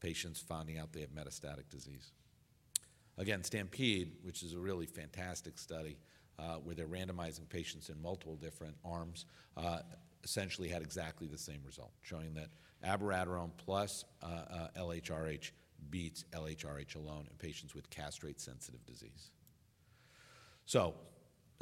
patients 0.00 0.40
finding 0.40 0.78
out 0.78 0.92
they 0.92 1.00
have 1.00 1.10
metastatic 1.10 1.68
disease. 1.70 2.12
Again, 3.18 3.44
Stampede, 3.44 4.12
which 4.22 4.42
is 4.42 4.54
a 4.54 4.58
really 4.58 4.86
fantastic 4.86 5.58
study 5.58 5.98
where 6.64 6.74
they're 6.74 6.88
randomizing 6.88 7.48
patients 7.48 7.88
in 7.88 8.00
multiple 8.02 8.34
different 8.34 8.74
arms, 8.84 9.26
essentially 10.24 10.68
had 10.68 10.82
exactly 10.82 11.28
the 11.28 11.38
same 11.38 11.60
result, 11.64 11.92
showing 12.00 12.34
that 12.34 12.48
abiraterone 12.84 13.50
plus 13.58 14.04
LHRH 14.76 15.52
beats 15.90 16.24
LHRH 16.32 16.96
alone 16.96 17.26
in 17.30 17.36
patients 17.38 17.74
with 17.74 17.88
castrate-sensitive 17.90 18.84
disease. 18.86 19.30
So 20.64 20.94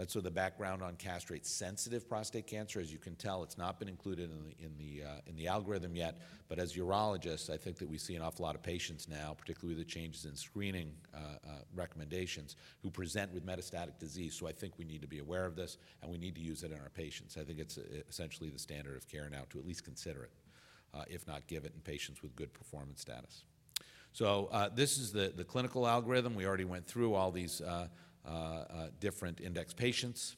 that's 0.01 0.15
sort 0.15 0.21
of 0.21 0.25
the 0.25 0.31
background 0.31 0.83
on 0.83 0.97
castrate-sensitive 0.97 2.09
prostate 2.09 2.47
cancer. 2.47 2.81
As 2.81 2.91
you 2.91 2.97
can 2.97 3.17
tell, 3.17 3.43
it's 3.43 3.59
not 3.59 3.79
been 3.79 3.87
included 3.87 4.31
in 4.31 4.45
the, 4.45 4.65
in, 4.65 4.73
the, 4.79 5.05
uh, 5.07 5.21
in 5.27 5.37
the 5.37 5.47
algorithm 5.47 5.95
yet, 5.95 6.23
but 6.49 6.59
as 6.59 6.73
urologists, 6.73 7.51
I 7.51 7.59
think 7.59 7.77
that 7.77 7.87
we 7.87 7.99
see 7.99 8.17
an 8.17 8.23
awful 8.23 8.47
lot 8.47 8.55
of 8.55 8.63
patients 8.63 9.09
now, 9.09 9.37
particularly 9.39 9.77
with 9.77 9.87
the 9.87 9.93
changes 9.93 10.25
in 10.25 10.35
screening 10.35 10.93
uh, 11.15 11.19
uh, 11.19 11.51
recommendations, 11.75 12.57
who 12.83 12.89
present 12.89 13.31
with 13.35 13.45
metastatic 13.45 13.99
disease. 13.99 14.35
So 14.35 14.49
I 14.49 14.53
think 14.53 14.79
we 14.79 14.87
need 14.87 15.03
to 15.03 15.07
be 15.07 15.19
aware 15.19 15.45
of 15.45 15.55
this, 15.55 15.77
and 16.01 16.11
we 16.11 16.17
need 16.17 16.35
to 16.37 16.41
use 16.41 16.63
it 16.63 16.73
in 16.73 16.79
our 16.79 16.89
patients. 16.89 17.37
I 17.39 17.45
think 17.45 17.59
it's 17.59 17.77
uh, 17.77 17.83
essentially 18.09 18.49
the 18.49 18.59
standard 18.59 18.97
of 18.97 19.07
care 19.07 19.29
now 19.31 19.43
to 19.51 19.59
at 19.59 19.67
least 19.67 19.85
consider 19.85 20.23
it, 20.23 20.33
uh, 20.95 21.05
if 21.09 21.27
not 21.27 21.47
give 21.47 21.67
it 21.67 21.73
in 21.75 21.81
patients 21.83 22.23
with 22.23 22.35
good 22.37 22.55
performance 22.55 23.03
status. 23.03 23.45
So 24.13 24.49
uh, 24.51 24.69
this 24.75 24.99
is 24.99 25.13
the, 25.13 25.33
the 25.35 25.45
clinical 25.45 25.87
algorithm. 25.87 26.35
We 26.35 26.47
already 26.47 26.65
went 26.65 26.87
through 26.87 27.15
all 27.15 27.31
these 27.31 27.61
uh, 27.61 27.89
uh, 28.27 28.31
uh, 28.31 28.65
different 28.99 29.41
index 29.41 29.73
patients. 29.73 30.37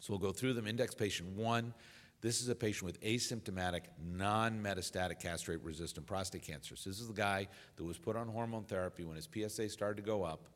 So 0.00 0.12
we'll 0.12 0.20
go 0.20 0.32
through 0.32 0.54
them. 0.54 0.66
Index 0.66 0.94
patient 0.94 1.30
one, 1.30 1.74
this 2.20 2.40
is 2.40 2.48
a 2.48 2.54
patient 2.54 2.84
with 2.84 3.00
asymptomatic, 3.02 3.82
non-metastatic 4.04 5.20
castrate-resistant 5.20 6.06
prostate 6.06 6.42
cancer. 6.42 6.76
So 6.76 6.90
this 6.90 7.00
is 7.00 7.08
the 7.08 7.14
guy 7.14 7.48
that 7.76 7.84
was 7.84 7.98
put 7.98 8.16
on 8.16 8.28
hormone 8.28 8.64
therapy 8.64 9.04
when 9.04 9.16
his 9.16 9.28
PSA 9.32 9.68
started 9.70 9.96
to 9.96 10.06
go 10.06 10.24
up. 10.24 10.46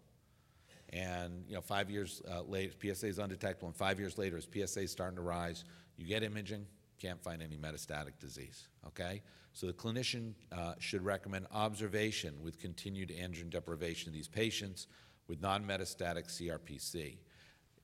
And 0.92 1.44
you 1.48 1.54
know, 1.54 1.60
five 1.60 1.90
years 1.90 2.20
uh, 2.30 2.42
later, 2.42 2.72
PSA 2.80 3.06
is 3.06 3.18
undetectable, 3.18 3.68
and 3.68 3.76
five 3.76 3.98
years 3.98 4.18
later, 4.18 4.36
his 4.36 4.46
PSA 4.46 4.82
is 4.82 4.90
starting 4.90 5.16
to 5.16 5.22
rise. 5.22 5.64
You 5.96 6.06
get 6.06 6.22
imaging, 6.22 6.66
can't 7.02 7.22
find 7.22 7.42
any 7.42 7.56
metastatic 7.56 8.12
disease, 8.20 8.68
okay? 8.86 9.22
So 9.52 9.66
the 9.66 9.72
clinician 9.72 10.34
uh, 10.52 10.74
should 10.78 11.04
recommend 11.04 11.46
observation 11.52 12.34
with 12.40 12.60
continued 12.60 13.10
androgen 13.10 13.50
deprivation 13.50 14.08
of 14.08 14.14
these 14.14 14.28
patients 14.28 14.86
with 15.26 15.42
non-metastatic 15.42 16.28
CRPC. 16.28 17.16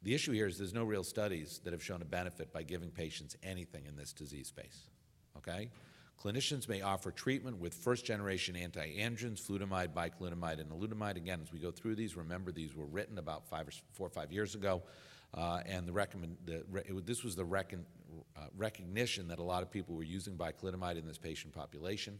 The 0.03 0.15
issue 0.15 0.33
here 0.33 0.47
is 0.47 0.57
there's 0.57 0.73
no 0.73 0.85
real 0.85 1.03
studies 1.03 1.61
that 1.65 1.73
have 1.73 1.83
shown 1.83 2.01
a 2.01 2.05
benefit 2.05 2.53
by 2.53 2.63
giving 2.63 2.91
patients 2.91 3.37
anything 3.43 3.87
in 3.87 3.97
this 3.97 4.13
disease 4.13 4.47
space, 4.47 4.85
okay? 5.37 5.69
Clinicians 6.23 6.69
may 6.69 6.83
offer 6.83 7.11
treatment 7.11 7.59
with 7.59 7.75
first-generation 7.75 8.57
anti-androgens, 8.57 9.41
flutamide, 9.41 9.93
bicalutamide, 9.93 10.61
and 10.61 10.71
nilutamide. 10.71 11.17
Again, 11.17 11.41
as 11.43 11.53
we 11.53 11.59
go 11.59 11.71
through 11.71 11.97
these, 11.97 12.17
remember 12.17 12.53
these 12.53 12.75
were 12.75 12.87
written 12.87 13.19
about 13.19 13.49
five 13.49 13.69
or 13.69 13.73
four 13.93 14.07
or 14.07 14.11
five 14.11 14.33
years 14.33 14.55
ago, 14.55 14.83
uh, 15.35 15.61
and 15.67 15.87
the 15.87 15.93
recommend 15.93 16.37
the, 16.45 16.65
it, 16.75 17.07
this 17.07 17.23
was 17.23 17.37
the 17.37 17.45
recon, 17.45 17.85
uh, 18.37 18.47
recognition 18.57 19.29
that 19.29 19.39
a 19.39 19.43
lot 19.43 19.63
of 19.63 19.71
people 19.71 19.95
were 19.95 20.03
using 20.03 20.37
bicalutamide 20.37 20.99
in 20.99 21.07
this 21.07 21.19
patient 21.19 21.53
population, 21.53 22.19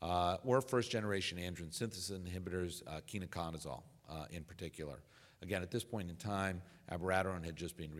uh, 0.00 0.36
or 0.44 0.60
first-generation 0.60 1.38
androgen 1.38 1.72
synthesis 1.72 2.16
inhibitors, 2.16 2.82
uh, 2.88 3.00
ketoconazole 3.06 3.82
uh, 4.10 4.24
in 4.30 4.42
particular. 4.42 5.02
Again, 5.42 5.62
at 5.62 5.70
this 5.70 5.82
point 5.84 6.08
in 6.08 6.16
time, 6.16 6.62
abiraterone 6.90 7.44
had 7.44 7.56
just 7.56 7.76
been 7.76 7.90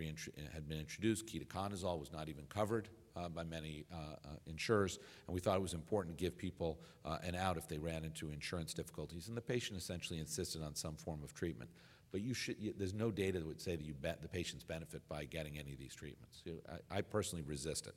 had 0.53 0.67
been 0.67 0.79
introduced. 0.79 1.27
Ketoconazole 1.27 1.99
was 1.99 2.11
not 2.11 2.29
even 2.29 2.45
covered 2.45 2.87
uh, 3.15 3.27
by 3.27 3.43
many 3.43 3.85
uh, 3.91 3.95
uh, 3.95 4.29
insurers, 4.47 4.99
and 5.27 5.33
we 5.33 5.41
thought 5.41 5.57
it 5.57 5.61
was 5.61 5.73
important 5.73 6.17
to 6.17 6.23
give 6.23 6.37
people 6.37 6.79
uh, 7.03 7.17
an 7.23 7.35
out 7.35 7.57
if 7.57 7.67
they 7.67 7.77
ran 7.77 8.05
into 8.05 8.31
insurance 8.31 8.73
difficulties. 8.73 9.27
And 9.27 9.35
the 9.35 9.41
patient 9.41 9.77
essentially 9.77 10.19
insisted 10.19 10.63
on 10.63 10.73
some 10.73 10.95
form 10.95 11.21
of 11.21 11.33
treatment 11.33 11.69
but 12.13 12.21
you 12.21 12.33
should, 12.33 12.55
you, 12.59 12.73
there's 12.77 12.93
no 12.93 13.11
data 13.11 13.39
that 13.39 13.45
would 13.45 13.59
say 13.59 13.75
that 13.75 13.83
you 13.83 13.93
bet 13.93 14.21
the 14.21 14.29
patients 14.29 14.63
benefit 14.63 15.01
by 15.09 15.25
getting 15.25 15.57
any 15.57 15.73
of 15.73 15.79
these 15.79 15.95
treatments. 15.95 16.43
I, 16.91 16.99
I 16.99 17.01
personally 17.01 17.43
resist 17.45 17.87
it. 17.87 17.95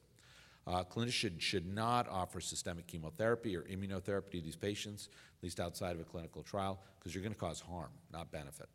Uh, 0.66 0.82
clinicians 0.82 1.40
should 1.40 1.72
not 1.72 2.08
offer 2.08 2.40
systemic 2.40 2.88
chemotherapy 2.88 3.56
or 3.56 3.62
immunotherapy 3.62 4.30
to 4.32 4.40
these 4.40 4.56
patients, 4.56 5.10
at 5.38 5.44
least 5.44 5.60
outside 5.60 5.94
of 5.94 6.00
a 6.00 6.04
clinical 6.04 6.42
trial, 6.42 6.80
because 6.98 7.14
you're 7.14 7.22
going 7.22 7.34
to 7.34 7.38
cause 7.38 7.60
harm, 7.60 7.90
not 8.10 8.32
benefit. 8.32 8.68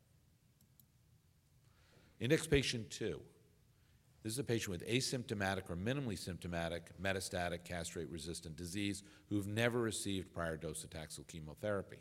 Index 2.19 2.45
patient 2.47 2.89
two. 2.91 3.19
This 4.23 4.33
is 4.33 4.39
a 4.39 4.43
patient 4.43 4.69
with 4.69 4.87
asymptomatic 4.87 5.63
or 5.71 5.75
minimally 5.75 6.17
symptomatic 6.17 6.91
metastatic 7.01 7.63
castrate-resistant 7.65 8.55
disease 8.55 9.01
who've 9.29 9.47
never 9.47 9.81
received 9.81 10.31
prior 10.31 10.55
docetaxel 10.55 11.27
chemotherapy. 11.27 11.97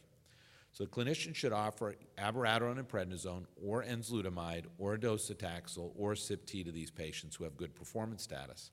So 0.72 0.84
the 0.84 0.90
clinician 0.90 1.34
should 1.34 1.52
offer 1.52 1.96
abiraterone 2.16 2.78
and 2.78 2.88
prednisone 2.88 3.44
or 3.60 3.82
enzalutamide 3.82 4.66
or 4.78 4.96
docetaxel 4.96 5.90
or 5.96 6.14
Sip-T 6.14 6.64
to 6.64 6.72
these 6.72 6.90
patients 6.90 7.36
who 7.36 7.44
have 7.44 7.56
good 7.56 7.74
performance 7.74 8.22
status. 8.22 8.70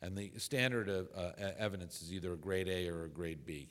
And 0.00 0.16
the 0.16 0.32
standard 0.36 0.88
of 0.88 1.08
uh, 1.16 1.32
evidence 1.58 2.02
is 2.02 2.12
either 2.12 2.34
a 2.34 2.36
grade 2.36 2.68
A 2.68 2.88
or 2.88 3.04
a 3.04 3.08
grade 3.08 3.44
B. 3.44 3.68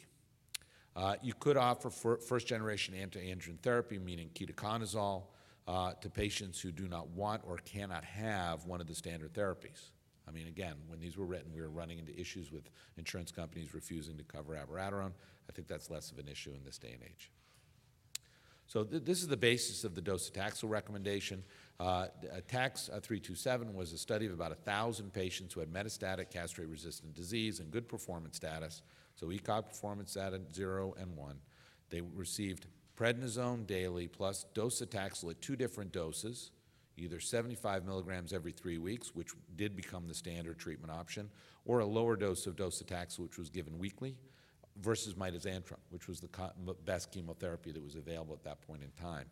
Uh, 0.96 1.15
you 1.24 1.34
could 1.39 1.58
offer 1.58 1.89
first 1.89 2.48
generation 2.48 2.93
anti-androgen 2.93 3.60
therapy, 3.60 3.98
meaning 3.98 4.29
ketoconazole, 4.34 5.24
uh, 5.67 5.93
to 5.93 6.10
patients 6.10 6.60
who 6.60 6.72
do 6.72 6.88
not 6.88 7.08
want 7.10 7.41
or 7.48 7.58
cannot 7.58 8.03
have 8.03 8.65
one 8.65 8.82
of 8.82 8.88
the 8.88 8.96
standard 8.96 9.34
therapies. 9.34 9.91
I 10.27 10.32
mean, 10.32 10.48
again, 10.48 10.75
when 10.88 11.00
these 11.00 11.17
were 11.17 11.25
written, 11.25 11.51
we 11.53 11.62
were 11.62 11.70
running 11.70 12.00
into 12.00 12.17
issues 12.20 12.51
with 12.51 12.70
insurance 12.98 13.32
companies 13.32 13.74
refusing 13.74 14.17
to 14.17 14.24
cover 14.24 14.55
abiraterone. 14.55 15.13
I 15.50 15.53
think 15.53 15.67
that's 15.67 15.89
less 15.89 16.12
of 16.12 16.20
an 16.20 16.27
issue 16.27 16.51
in 16.51 16.63
this 16.63 16.77
day 16.77 16.91
and 16.93 17.03
age. 17.03 17.32
So 18.67 18.84
th 18.84 19.03
this 19.03 19.22
is 19.22 19.27
the 19.27 19.38
basis 19.38 19.84
of 19.84 19.96
the 19.96 20.01
docetaxel 20.01 20.70
recommendation. 20.70 21.43
Uh, 21.79 22.08
TAX 22.48 22.89
uh, 22.89 23.00
327 23.00 23.74
was 23.74 23.93
a 23.93 23.98
study 23.98 24.25
of 24.25 24.34
about 24.34 24.51
1,000 24.51 25.12
patients 25.12 25.53
who 25.53 25.60
had 25.60 25.74
metastatic 25.74 26.29
castrate-resistant 26.29 27.13
disease 27.13 27.60
and 27.60 27.72
good 27.72 27.88
performance 27.88 28.38
status, 28.38 28.84
so 29.15 29.27
ECOG 29.27 29.67
performance 29.67 30.12
status 30.12 30.41
0 30.53 30.96
and 31.00 31.15
1. 31.15 31.36
They 31.89 32.01
received 32.01 32.67
prednisone 32.98 33.65
daily 33.65 34.08
plus 34.08 34.46
docetaxel 34.53 35.32
at 35.32 35.41
two 35.41 35.55
different 35.55 35.91
doses, 35.91 36.51
either 36.96 37.20
75 37.20 37.86
milligrams 37.86 38.34
every 38.34 38.51
three 38.51 38.77
weeks, 38.77 39.15
which 39.15 39.32
did 39.55 39.75
become 39.75 40.08
the 40.08 40.13
standard 40.13 40.60
treatment 40.60 40.91
option, 40.91 41.29
or 41.65 41.79
a 41.79 41.86
lower 41.86 42.15
dose 42.15 42.46
of 42.46 42.55
docetaxel, 42.55 43.20
which 43.20 43.38
was 43.38 43.50
given 43.50 43.77
weekly, 43.79 44.15
versus 44.82 45.13
mitoxantrone, 45.13 45.77
which 45.89 46.08
was 46.08 46.20
the 46.20 46.30
best 46.86 47.12
chemotherapy 47.12 47.72
that 47.72 47.84
was 47.84 47.96
available 47.96 48.34
at 48.34 48.44
that 48.44 48.62
point 48.62 48.82
in 48.82 48.92
time. 49.01 49.25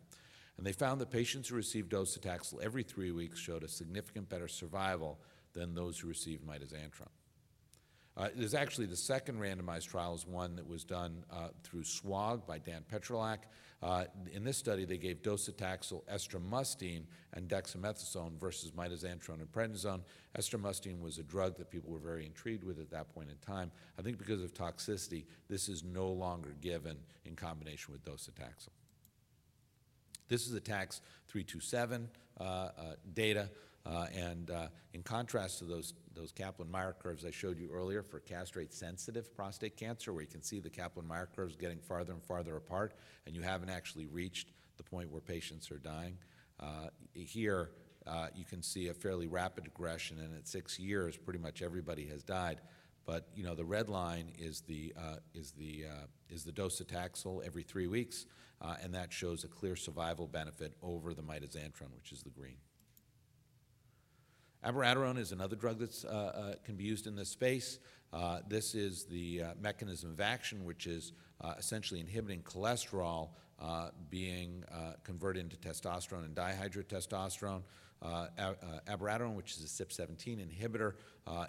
And 0.56 0.66
they 0.66 0.72
found 0.72 1.00
that 1.00 1.10
patients 1.10 1.48
who 1.48 1.56
received 1.56 1.90
docetaxel 1.90 2.62
every 2.62 2.82
three 2.82 3.10
weeks 3.10 3.38
showed 3.38 3.64
a 3.64 3.68
significant 3.68 4.28
better 4.28 4.48
survival 4.48 5.18
than 5.54 5.74
those 5.74 5.98
who 5.98 6.08
received 6.08 6.46
mitoxantrone. 6.46 7.08
Uh, 8.14 8.28
there's 8.34 8.54
actually 8.54 8.86
the 8.86 8.96
second 8.96 9.38
randomized 9.40 9.88
trial 9.88 10.14
is 10.14 10.26
one 10.26 10.56
that 10.56 10.66
was 10.66 10.84
done 10.84 11.24
uh, 11.30 11.48
through 11.62 11.82
SWOG 11.82 12.46
by 12.46 12.58
Dan 12.58 12.84
Petrylak. 12.92 13.38
Uh, 13.82 14.04
in 14.32 14.44
this 14.44 14.56
study, 14.56 14.84
they 14.84 14.96
gave 14.96 15.22
docetaxel, 15.22 16.04
estramustine, 16.04 17.02
and 17.34 17.48
dexamethasone 17.48 18.38
versus 18.38 18.70
mitoxantrone 18.70 19.40
and 19.40 19.50
prednisone. 19.50 20.00
Estramustine 20.38 21.00
was 21.00 21.18
a 21.18 21.22
drug 21.24 21.56
that 21.56 21.68
people 21.68 21.90
were 21.90 21.98
very 21.98 22.24
intrigued 22.24 22.62
with 22.62 22.78
at 22.78 22.90
that 22.90 23.12
point 23.12 23.28
in 23.28 23.36
time. 23.38 23.72
I 23.98 24.02
think 24.02 24.18
because 24.18 24.40
of 24.40 24.54
toxicity, 24.54 25.24
this 25.48 25.68
is 25.68 25.82
no 25.82 26.08
longer 26.08 26.54
given 26.60 26.96
in 27.24 27.34
combination 27.34 27.92
with 27.92 28.04
docetaxel. 28.04 28.68
This 30.28 30.46
is 30.46 30.52
the 30.52 30.60
TAX 30.60 31.00
327 31.28 32.08
uh, 32.38 32.42
uh, 32.44 32.68
data. 33.12 33.50
Uh, 33.84 34.06
and 34.14 34.50
uh, 34.50 34.68
in 34.92 35.02
contrast 35.02 35.58
to 35.58 35.64
those, 35.64 35.94
those 36.14 36.30
Kaplan-Meier 36.32 36.96
curves 37.00 37.24
I 37.24 37.30
showed 37.30 37.58
you 37.58 37.70
earlier 37.72 38.02
for 38.02 38.20
castrate-sensitive 38.20 39.34
prostate 39.34 39.76
cancer, 39.76 40.12
where 40.12 40.22
you 40.22 40.28
can 40.28 40.42
see 40.42 40.60
the 40.60 40.70
Kaplan-Meier 40.70 41.30
curves 41.34 41.56
getting 41.56 41.80
farther 41.80 42.12
and 42.12 42.22
farther 42.22 42.56
apart, 42.56 42.94
and 43.26 43.34
you 43.34 43.42
haven't 43.42 43.70
actually 43.70 44.06
reached 44.06 44.52
the 44.76 44.84
point 44.84 45.10
where 45.10 45.20
patients 45.20 45.70
are 45.70 45.78
dying. 45.78 46.16
Uh, 46.60 46.88
here, 47.12 47.70
uh, 48.06 48.28
you 48.34 48.44
can 48.44 48.62
see 48.62 48.88
a 48.88 48.94
fairly 48.94 49.26
rapid 49.26 49.64
regression, 49.64 50.18
and 50.20 50.36
at 50.36 50.46
six 50.46 50.78
years, 50.78 51.16
pretty 51.16 51.40
much 51.40 51.60
everybody 51.60 52.06
has 52.06 52.22
died. 52.22 52.60
But 53.04 53.28
you 53.34 53.42
know, 53.42 53.56
the 53.56 53.64
red 53.64 53.88
line 53.88 54.30
is 54.38 54.60
the 54.60 54.94
uh, 54.96 55.16
is 55.34 55.50
the 55.52 55.86
uh, 55.90 56.06
is 56.30 56.44
the 56.44 56.52
docetaxel 56.52 57.44
every 57.44 57.64
three 57.64 57.88
weeks, 57.88 58.26
and 58.80 58.94
that 58.94 59.12
shows 59.12 59.42
a 59.42 59.48
clear 59.48 59.74
survival 59.74 60.28
benefit 60.28 60.74
over 60.82 61.12
the 61.12 61.22
mitoxantrone, 61.22 61.92
which 61.96 62.12
is 62.12 62.22
the 62.22 62.30
green. 62.30 62.58
Abiraterone 64.64 65.18
is 65.18 65.32
another 65.32 65.56
drug 65.56 65.78
that 65.80 66.04
uh, 66.04 66.08
uh, 66.08 66.54
can 66.64 66.76
be 66.76 66.84
used 66.84 67.08
in 67.08 67.16
this 67.16 67.28
space. 67.28 67.80
Uh, 68.12 68.38
this 68.48 68.74
is 68.76 69.04
the 69.04 69.42
uh, 69.42 69.46
mechanism 69.60 70.10
of 70.10 70.20
action, 70.20 70.64
which 70.64 70.86
is 70.86 71.12
uh, 71.40 71.54
essentially 71.58 71.98
inhibiting 71.98 72.42
cholesterol 72.42 73.30
uh, 73.60 73.88
being 74.10 74.64
converted 75.02 75.42
into 75.42 75.56
testosterone 75.56 76.24
and 76.24 76.34
dihydrotestosterone. 76.34 77.62
abiraterone, 78.04 79.34
which 79.34 79.56
is 79.56 79.64
a 79.64 79.84
CYP17 79.84 80.46
inhibitor, 80.46 80.94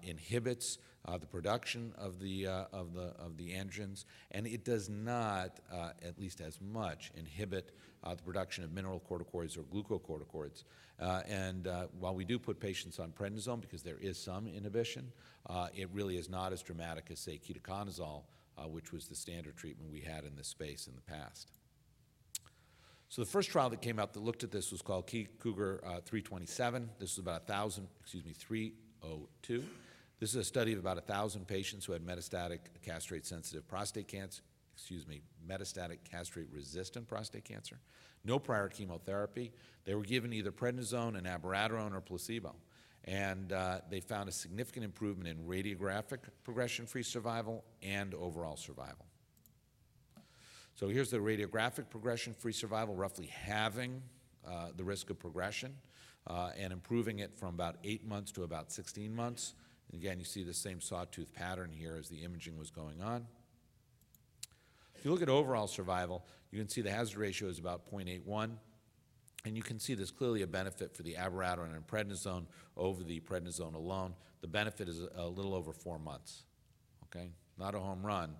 inhibits 0.03 0.79
the 1.19 1.27
production 1.27 1.93
of 1.97 2.19
the, 2.19 2.47
of, 2.47 2.93
the, 2.93 3.13
of 3.19 3.37
the 3.37 3.51
androgens, 3.51 4.05
and 4.31 4.47
it 4.47 4.63
does 4.63 4.89
not, 4.89 5.59
at 6.03 6.19
least 6.19 6.41
as 6.41 6.59
much, 6.61 7.11
inhibit 7.15 7.75
the 8.11 8.23
production 8.23 8.63
of 8.63 8.71
mineralocorticoids 8.71 9.57
or 9.57 9.63
glucocorticoids. 9.63 10.63
Uh, 10.99 11.21
and 11.27 11.67
uh, 11.67 11.87
while 11.99 12.13
we 12.13 12.23
do 12.23 12.37
put 12.37 12.59
patients 12.59 12.99
on 12.99 13.11
prednisone 13.11 13.59
because 13.59 13.81
there 13.81 13.97
is 13.99 14.17
some 14.17 14.47
inhibition, 14.47 15.11
uh, 15.49 15.67
it 15.75 15.89
really 15.91 16.17
is 16.17 16.29
not 16.29 16.53
as 16.53 16.61
dramatic 16.61 17.05
as, 17.11 17.19
say, 17.19 17.39
ketoconazole, 17.39 18.23
uh, 18.57 18.67
which 18.67 18.91
was 18.91 19.07
the 19.07 19.15
standard 19.15 19.55
treatment 19.57 19.91
we 19.91 20.01
had 20.01 20.23
in 20.23 20.35
this 20.35 20.47
space 20.47 20.87
in 20.87 20.95
the 20.95 21.01
past. 21.01 21.51
So 23.09 23.21
the 23.21 23.27
first 23.27 23.51
trial 23.51 23.69
that 23.69 23.81
came 23.81 23.99
out 23.99 24.13
that 24.13 24.21
looked 24.21 24.43
at 24.43 24.51
this 24.51 24.71
was 24.71 24.81
called 24.81 25.05
Key 25.05 25.27
Cougar 25.39 25.81
uh, 25.83 25.89
327. 26.03 26.89
This 26.99 27.11
was 27.11 27.19
about 27.19 27.47
1,000, 27.47 27.87
excuse 28.01 28.25
me, 28.25 28.33
302. 28.33 29.63
This 30.19 30.29
is 30.29 30.35
a 30.35 30.43
study 30.43 30.73
of 30.73 30.79
about 30.79 30.97
1,000 30.97 31.47
patients 31.47 31.85
who 31.85 31.93
had 31.93 32.01
metastatic 32.01 32.59
castrate-sensitive 32.81 33.67
prostate 33.67 34.07
cancer, 34.07 34.41
excuse 34.73 35.07
me, 35.07 35.21
metastatic 35.47 35.99
castrate-resistant 36.09 37.07
prostate 37.07 37.45
cancer 37.45 37.79
no 38.25 38.39
prior 38.39 38.67
chemotherapy. 38.67 39.51
They 39.85 39.95
were 39.95 40.03
given 40.03 40.33
either 40.33 40.51
prednisone 40.51 41.17
and 41.17 41.27
abiraterone 41.27 41.93
or 41.93 42.01
placebo. 42.01 42.55
And 43.05 43.51
uh, 43.51 43.79
they 43.89 43.99
found 43.99 44.29
a 44.29 44.31
significant 44.31 44.85
improvement 44.85 45.27
in 45.27 45.45
radiographic 45.45 46.19
progression-free 46.43 47.03
survival 47.03 47.65
and 47.81 48.13
overall 48.13 48.55
survival. 48.55 49.05
So 50.75 50.87
here's 50.87 51.11
the 51.11 51.17
radiographic 51.17 51.89
progression-free 51.89 52.53
survival, 52.53 52.95
roughly 52.95 53.27
halving 53.27 54.01
uh, 54.47 54.67
the 54.75 54.83
risk 54.85 55.09
of 55.09 55.19
progression 55.19 55.75
uh, 56.27 56.51
and 56.57 56.71
improving 56.71 57.19
it 57.19 57.37
from 57.37 57.49
about 57.49 57.75
eight 57.83 58.07
months 58.07 58.31
to 58.33 58.43
about 58.43 58.71
16 58.71 59.13
months. 59.13 59.53
And 59.91 60.01
again, 60.01 60.17
you 60.17 60.25
see 60.25 60.43
the 60.43 60.53
same 60.53 60.79
sawtooth 60.79 61.33
pattern 61.33 61.71
here 61.71 61.97
as 61.99 62.07
the 62.07 62.23
imaging 62.23 62.57
was 62.57 62.71
going 62.71 63.01
on. 63.01 63.27
If 65.03 65.07
you 65.07 65.11
look 65.11 65.21
at 65.21 65.27
overall 65.27 65.67
survival, 65.67 66.23
you 66.49 66.57
can 66.57 66.69
see 66.69 66.79
the 66.79 66.89
hazard 66.89 67.17
ratio 67.17 67.49
is 67.49 67.59
about 67.59 67.91
0.81. 67.91 68.51
And 69.43 69.57
you 69.57 69.61
can 69.61 69.77
see 69.77 69.95
there's 69.95 70.11
clearly 70.11 70.43
a 70.43 70.47
benefit 70.47 70.95
for 70.95 71.03
the 71.03 71.15
abiraterone 71.15 71.75
and 71.75 71.85
prednisone 71.85 72.45
over 72.77 73.03
the 73.03 73.19
prednisone 73.19 73.75
alone. 73.75 74.13
The 74.39 74.47
benefit 74.47 74.87
is 74.87 75.01
a 75.17 75.27
little 75.27 75.55
over 75.55 75.73
four 75.73 75.99
months. 75.99 76.45
Okay, 77.03 77.31
not 77.59 77.75
a 77.75 77.79
home 77.79 78.01
run, 78.01 78.33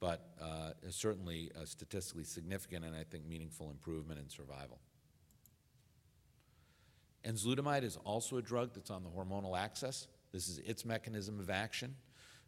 but 0.00 0.30
uh, 0.42 0.70
certainly 0.88 1.52
statistically 1.62 2.24
significant 2.24 2.84
and 2.84 2.96
I 2.96 3.04
think 3.04 3.24
meaningful 3.24 3.70
improvement 3.70 4.18
in 4.18 4.28
survival. 4.28 4.80
Enzalutamide 7.24 7.84
is 7.84 7.96
also 7.98 8.38
a 8.38 8.42
drug 8.42 8.74
that's 8.74 8.90
on 8.90 9.04
the 9.04 9.10
hormonal 9.10 9.56
axis. 9.56 10.08
This 10.32 10.48
is 10.48 10.58
its 10.58 10.84
mechanism 10.84 11.38
of 11.38 11.48
action. 11.48 11.94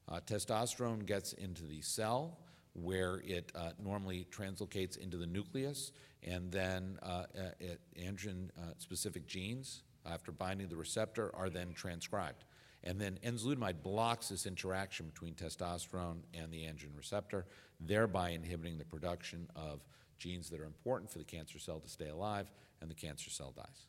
Uh, 0.08 0.18
testosterone 0.26 1.06
gets 1.06 1.34
into 1.34 1.62
the 1.62 1.80
cell 1.82 2.36
where 2.74 3.22
it 3.24 3.50
uh, 3.54 3.70
normally 3.82 4.26
translocates 4.30 4.96
into 4.96 5.16
the 5.16 5.26
nucleus, 5.26 5.92
and 6.22 6.50
then 6.52 6.98
uh, 7.02 7.24
uh 7.36 8.00
androgen-specific 8.00 9.22
uh, 9.22 9.28
genes, 9.28 9.82
after 10.06 10.32
binding 10.32 10.68
the 10.68 10.76
receptor, 10.76 11.34
are 11.34 11.50
then 11.50 11.72
transcribed. 11.72 12.44
And 12.82 13.00
then 13.00 13.18
enzalutamide 13.24 13.82
blocks 13.82 14.28
this 14.28 14.46
interaction 14.46 15.06
between 15.06 15.34
testosterone 15.34 16.20
and 16.32 16.50
the 16.50 16.62
androgen 16.64 16.96
receptor, 16.96 17.46
thereby 17.78 18.30
inhibiting 18.30 18.78
the 18.78 18.84
production 18.84 19.48
of 19.54 19.80
genes 20.18 20.48
that 20.50 20.60
are 20.60 20.64
important 20.64 21.10
for 21.10 21.18
the 21.18 21.24
cancer 21.24 21.58
cell 21.58 21.80
to 21.80 21.88
stay 21.88 22.08
alive, 22.08 22.50
and 22.80 22.90
the 22.90 22.94
cancer 22.94 23.30
cell 23.30 23.52
dies. 23.54 23.86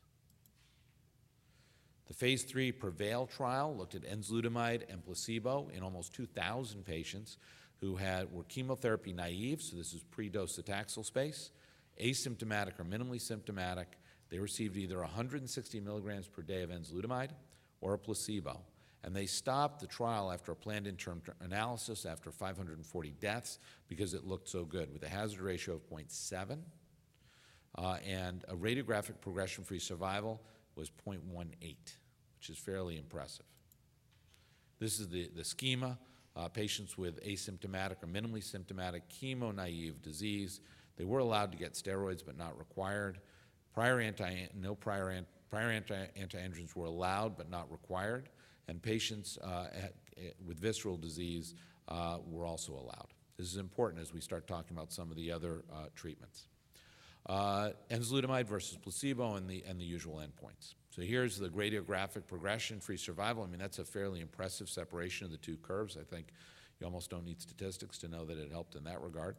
The 2.08 2.14
phase 2.14 2.44
three 2.44 2.74
PREVAIL 2.74 3.28
trial 3.28 3.74
looked 3.74 3.96
at 3.96 4.04
enzalutamide 4.04 4.92
and 4.92 5.02
placebo 5.02 5.70
in 5.74 5.82
almost 5.82 6.14
2,000 6.14 6.84
patients 6.84 7.38
who 7.82 7.96
had, 7.96 8.32
were 8.32 8.44
chemotherapy 8.44 9.12
naive, 9.12 9.62
so 9.62 9.76
this 9.76 9.94
is 9.94 10.04
pre-docetaxel 10.04 11.04
space, 11.04 11.50
asymptomatic 12.02 12.80
or 12.80 12.86
minimally 12.86 13.20
symptomatic. 13.20 13.98
They 14.30 14.40
received 14.40 14.78
either 14.78 15.00
160 15.00 15.80
milligrams 15.82 16.28
per 16.28 16.44
day 16.44 16.62
of 16.62 16.70
enzalutamide 16.70 17.32
or 17.82 17.96
a 17.96 17.98
placebo. 17.98 18.62
And 19.04 19.16
they 19.16 19.26
stopped 19.26 19.82
the 19.82 19.88
trial 19.88 20.32
after 20.32 20.52
a 20.52 20.56
planned 20.56 20.86
interim 20.86 21.24
analysis 21.42 22.06
after 22.06 22.32
540 22.32 23.14
deaths 23.20 23.58
because 23.88 24.14
it 24.14 24.26
looked 24.26 24.48
so 24.48 24.64
good 24.64 24.94
with 24.94 25.02
a 25.04 25.10
hazard 25.10 25.42
ratio 25.42 25.74
of 25.74 25.90
0.7 25.90 26.60
uh, 27.78 27.98
and 28.08 28.44
a 28.48 28.56
radiographic 28.56 29.20
progression-free 29.22 29.80
survival 29.80 30.40
was 30.76 30.92
0.18, 31.08 31.48
which 31.60 32.50
is 32.50 32.58
fairly 32.58 32.98
impressive. 32.98 33.46
This 34.80 35.00
is 35.00 35.10
the, 35.10 35.30
the 35.36 35.44
schema 35.44 35.98
uh, 36.36 36.48
patients 36.48 36.98
with 36.98 37.24
asymptomatic 37.24 38.04
or 38.04 38.08
minimally 38.08 38.44
symptomatic 38.44 39.04
chemo-naive 39.10 40.02
disease. 40.02 40.62
They 40.98 41.04
were 41.04 41.20
allowed 41.20 41.52
to 41.52 41.58
get 41.58 41.74
steroids 41.74 42.24
but 42.26 42.38
not 42.38 42.58
required. 42.58 43.20
Prior 43.74 44.00
anti, 44.00 44.48
no 44.56 44.76
prior, 44.76 45.10
an, 45.10 45.26
prior 45.50 45.70
anti, 45.70 46.06
anti-androgens 46.16 46.76
were 46.76 46.86
allowed 46.86 47.38
but 47.38 47.50
not 47.50 47.72
required. 47.72 48.30
And 48.68 48.82
patients 48.82 49.38
uh, 49.44 49.68
at, 49.74 49.94
at, 50.18 50.34
with 50.46 50.60
visceral 50.60 50.98
disease 50.98 51.56
uh, 51.88 52.20
were 52.26 52.46
also 52.46 52.74
allowed. 52.74 53.08
This 53.38 53.48
is 53.48 53.58
important 53.58 54.02
as 54.02 54.14
we 54.14 54.22
start 54.22 54.48
talking 54.48 54.76
about 54.76 54.94
some 54.94 55.10
of 55.10 55.18
the 55.18 55.32
other 55.32 55.64
uh, 55.74 55.88
treatments. 55.96 56.48
Uh, 57.28 57.70
enzalutamide 57.90 58.46
versus 58.48 58.78
placebo 58.78 59.36
and 59.36 59.50
the, 59.50 59.64
and 59.68 59.80
the 59.80 59.86
usual 59.86 60.18
endpoints. 60.18 60.76
So 60.92 61.02
here's 61.02 61.40
the 61.40 61.48
radiographic 61.48 62.28
progression-free 62.28 62.98
survival. 62.98 63.44
I 63.44 63.48
mean, 63.48 63.60
that's 63.60 63.80
a 63.80 63.86
fairly 63.86 64.20
impressive 64.20 64.68
separation 64.68 65.26
of 65.26 65.32
the 65.32 65.38
two 65.38 65.56
curves. 65.56 65.98
I 65.98 66.04
think 66.04 66.28
you 66.80 66.86
almost 66.86 67.10
don't 67.10 67.24
need 67.24 67.42
statistics 67.42 67.98
to 68.00 68.10
know 68.10 68.26
that 68.26 68.38
it 68.38 68.52
helped 68.52 68.76
in 68.76 68.84
that 68.84 69.02
regard. 69.02 69.38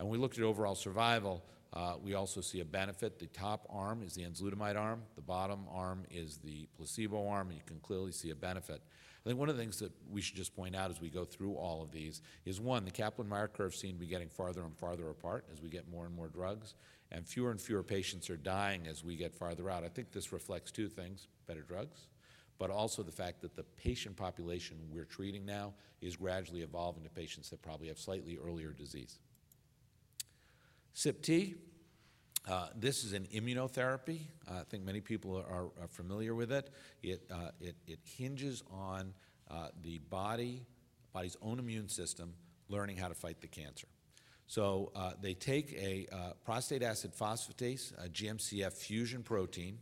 And 0.00 0.08
we 0.08 0.18
looked 0.18 0.38
at 0.38 0.44
overall 0.44 0.74
survival, 0.74 1.44
uh, 1.72 1.94
we 2.02 2.14
also 2.14 2.40
see 2.40 2.60
a 2.60 2.64
benefit. 2.64 3.20
The 3.20 3.28
top 3.28 3.64
arm 3.70 4.02
is 4.02 4.14
the 4.14 4.24
enzalutamide 4.24 4.76
arm, 4.76 5.02
the 5.14 5.22
bottom 5.22 5.66
arm 5.72 6.04
is 6.10 6.38
the 6.38 6.66
placebo 6.76 7.28
arm, 7.28 7.48
and 7.48 7.56
you 7.56 7.64
can 7.64 7.78
clearly 7.78 8.10
see 8.10 8.30
a 8.30 8.34
benefit. 8.34 8.82
I 9.24 9.28
think 9.28 9.38
one 9.38 9.48
of 9.48 9.56
the 9.56 9.62
things 9.62 9.78
that 9.78 9.92
we 10.10 10.20
should 10.20 10.36
just 10.36 10.56
point 10.56 10.74
out 10.74 10.90
as 10.90 11.00
we 11.00 11.08
go 11.08 11.24
through 11.24 11.54
all 11.54 11.80
of 11.80 11.92
these 11.92 12.22
is 12.44 12.60
one, 12.60 12.84
the 12.84 12.90
Kaplan-Meier 12.90 13.48
curve 13.48 13.74
seem 13.74 13.92
to 13.92 14.00
be 14.00 14.06
getting 14.06 14.28
farther 14.28 14.62
and 14.62 14.76
farther 14.76 15.08
apart 15.10 15.46
as 15.52 15.62
we 15.62 15.68
get 15.68 15.88
more 15.88 16.06
and 16.06 16.14
more 16.14 16.26
drugs, 16.26 16.74
and 17.12 17.26
fewer 17.26 17.50
and 17.50 17.60
fewer 17.60 17.82
patients 17.82 18.30
are 18.30 18.36
dying 18.36 18.86
as 18.88 19.04
we 19.04 19.16
get 19.16 19.34
farther 19.34 19.70
out. 19.70 19.84
I 19.84 19.88
think 19.88 20.10
this 20.12 20.32
reflects 20.32 20.72
two 20.72 20.88
things, 20.88 21.28
better 21.46 21.62
drugs, 21.62 22.08
but 22.58 22.70
also 22.70 23.02
the 23.02 23.12
fact 23.12 23.42
that 23.42 23.54
the 23.54 23.62
patient 23.62 24.16
population 24.16 24.78
we're 24.90 25.04
treating 25.04 25.44
now 25.44 25.74
is 26.00 26.16
gradually 26.16 26.62
evolving 26.62 27.04
to 27.04 27.10
patients 27.10 27.50
that 27.50 27.60
probably 27.62 27.88
have 27.88 27.98
slightly 27.98 28.38
earlier 28.42 28.72
disease. 28.72 29.18
Sip-T, 30.94 31.54
uh, 32.48 32.68
this 32.74 33.04
is 33.04 33.12
an 33.12 33.26
immunotherapy. 33.32 34.20
Uh, 34.50 34.60
I 34.60 34.64
think 34.64 34.84
many 34.84 35.00
people 35.00 35.36
are, 35.36 35.70
are 35.80 35.88
familiar 35.88 36.34
with 36.34 36.50
it. 36.50 36.70
It, 37.02 37.22
uh, 37.30 37.50
it, 37.60 37.76
it, 37.86 38.00
hinges 38.04 38.62
on 38.70 39.14
uh, 39.50 39.68
the 39.82 39.98
body, 39.98 40.62
body's 41.12 41.36
own 41.42 41.58
immune 41.58 41.88
system 41.88 42.34
learning 42.68 42.96
how 42.96 43.08
to 43.08 43.14
fight 43.14 43.40
the 43.40 43.46
cancer. 43.46 43.86
So 44.52 44.92
uh, 44.94 45.12
they 45.18 45.32
take 45.32 45.72
a 45.72 46.06
uh, 46.12 46.32
prostate 46.44 46.82
acid 46.82 47.12
phosphatase, 47.18 47.94
a 48.04 48.06
GM-CSF 48.06 48.74
fusion 48.74 49.22
protein. 49.22 49.78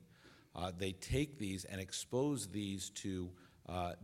they 0.78 0.92
take 0.92 1.40
these 1.40 1.64
and 1.64 1.80
expose 1.80 2.46
these 2.46 2.90
to 2.90 3.32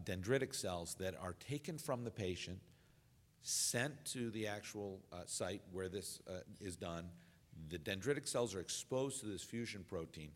dendritic 0.05 0.53
cells 0.53 0.97
that 0.99 1.15
are 1.23 1.35
taken 1.35 1.79
from 1.79 2.03
the 2.03 2.11
patient, 2.11 2.59
sent 3.43 4.05
to 4.07 4.29
the 4.31 4.49
actual 4.49 4.99
site 5.27 5.63
where 5.71 5.89
this 5.89 6.21
is 6.61 6.75
done, 6.75 7.11
the 7.69 7.79
dendritic 7.79 8.27
cells 8.27 8.53
are 8.53 8.61
exposed 8.61 9.21
to 9.21 9.27
this 9.27 9.45
fusion 9.45 9.85
protein, 9.89 10.33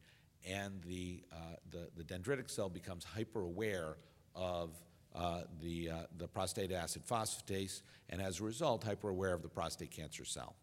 and 0.49 0.81
the, 0.87 1.25
uh, 1.33 1.57
the, 1.73 1.88
the, 1.97 2.05
dendritic 2.05 2.49
cell 2.49 2.69
becomes 2.69 3.03
hyper 3.03 3.40
aware 3.40 3.97
of 4.37 4.77
uh, 5.14 5.42
the, 5.61 5.90
uh, 5.90 5.94
the 6.18 6.29
prostate 6.29 6.73
acid 6.73 7.03
phosphatase, 7.09 7.83
and 8.09 8.20
as 8.20 8.40
a 8.40 8.44
result, 8.44 8.85
hyper 8.85 9.09
aware 9.09 9.35
of 9.35 9.42
the 9.42 9.49
prostate 9.49 9.90
cancer 9.90 10.25
cell. 10.25 10.55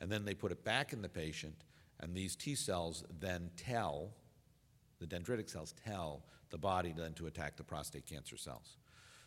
And 0.00 0.10
then 0.10 0.24
they 0.24 0.34
put 0.34 0.52
it 0.52 0.64
back 0.64 0.92
in 0.92 1.02
the 1.02 1.08
patient, 1.08 1.64
and 2.00 2.14
these 2.14 2.36
T 2.36 2.54
cells 2.54 3.04
then 3.20 3.50
tell, 3.56 4.10
the 5.00 5.06
dendritic 5.06 5.48
cells 5.48 5.74
tell 5.84 6.22
the 6.50 6.58
body 6.58 6.92
then 6.96 7.14
to 7.14 7.26
attack 7.26 7.56
the 7.56 7.64
prostate 7.64 8.06
cancer 8.06 8.36
cells. 8.36 8.76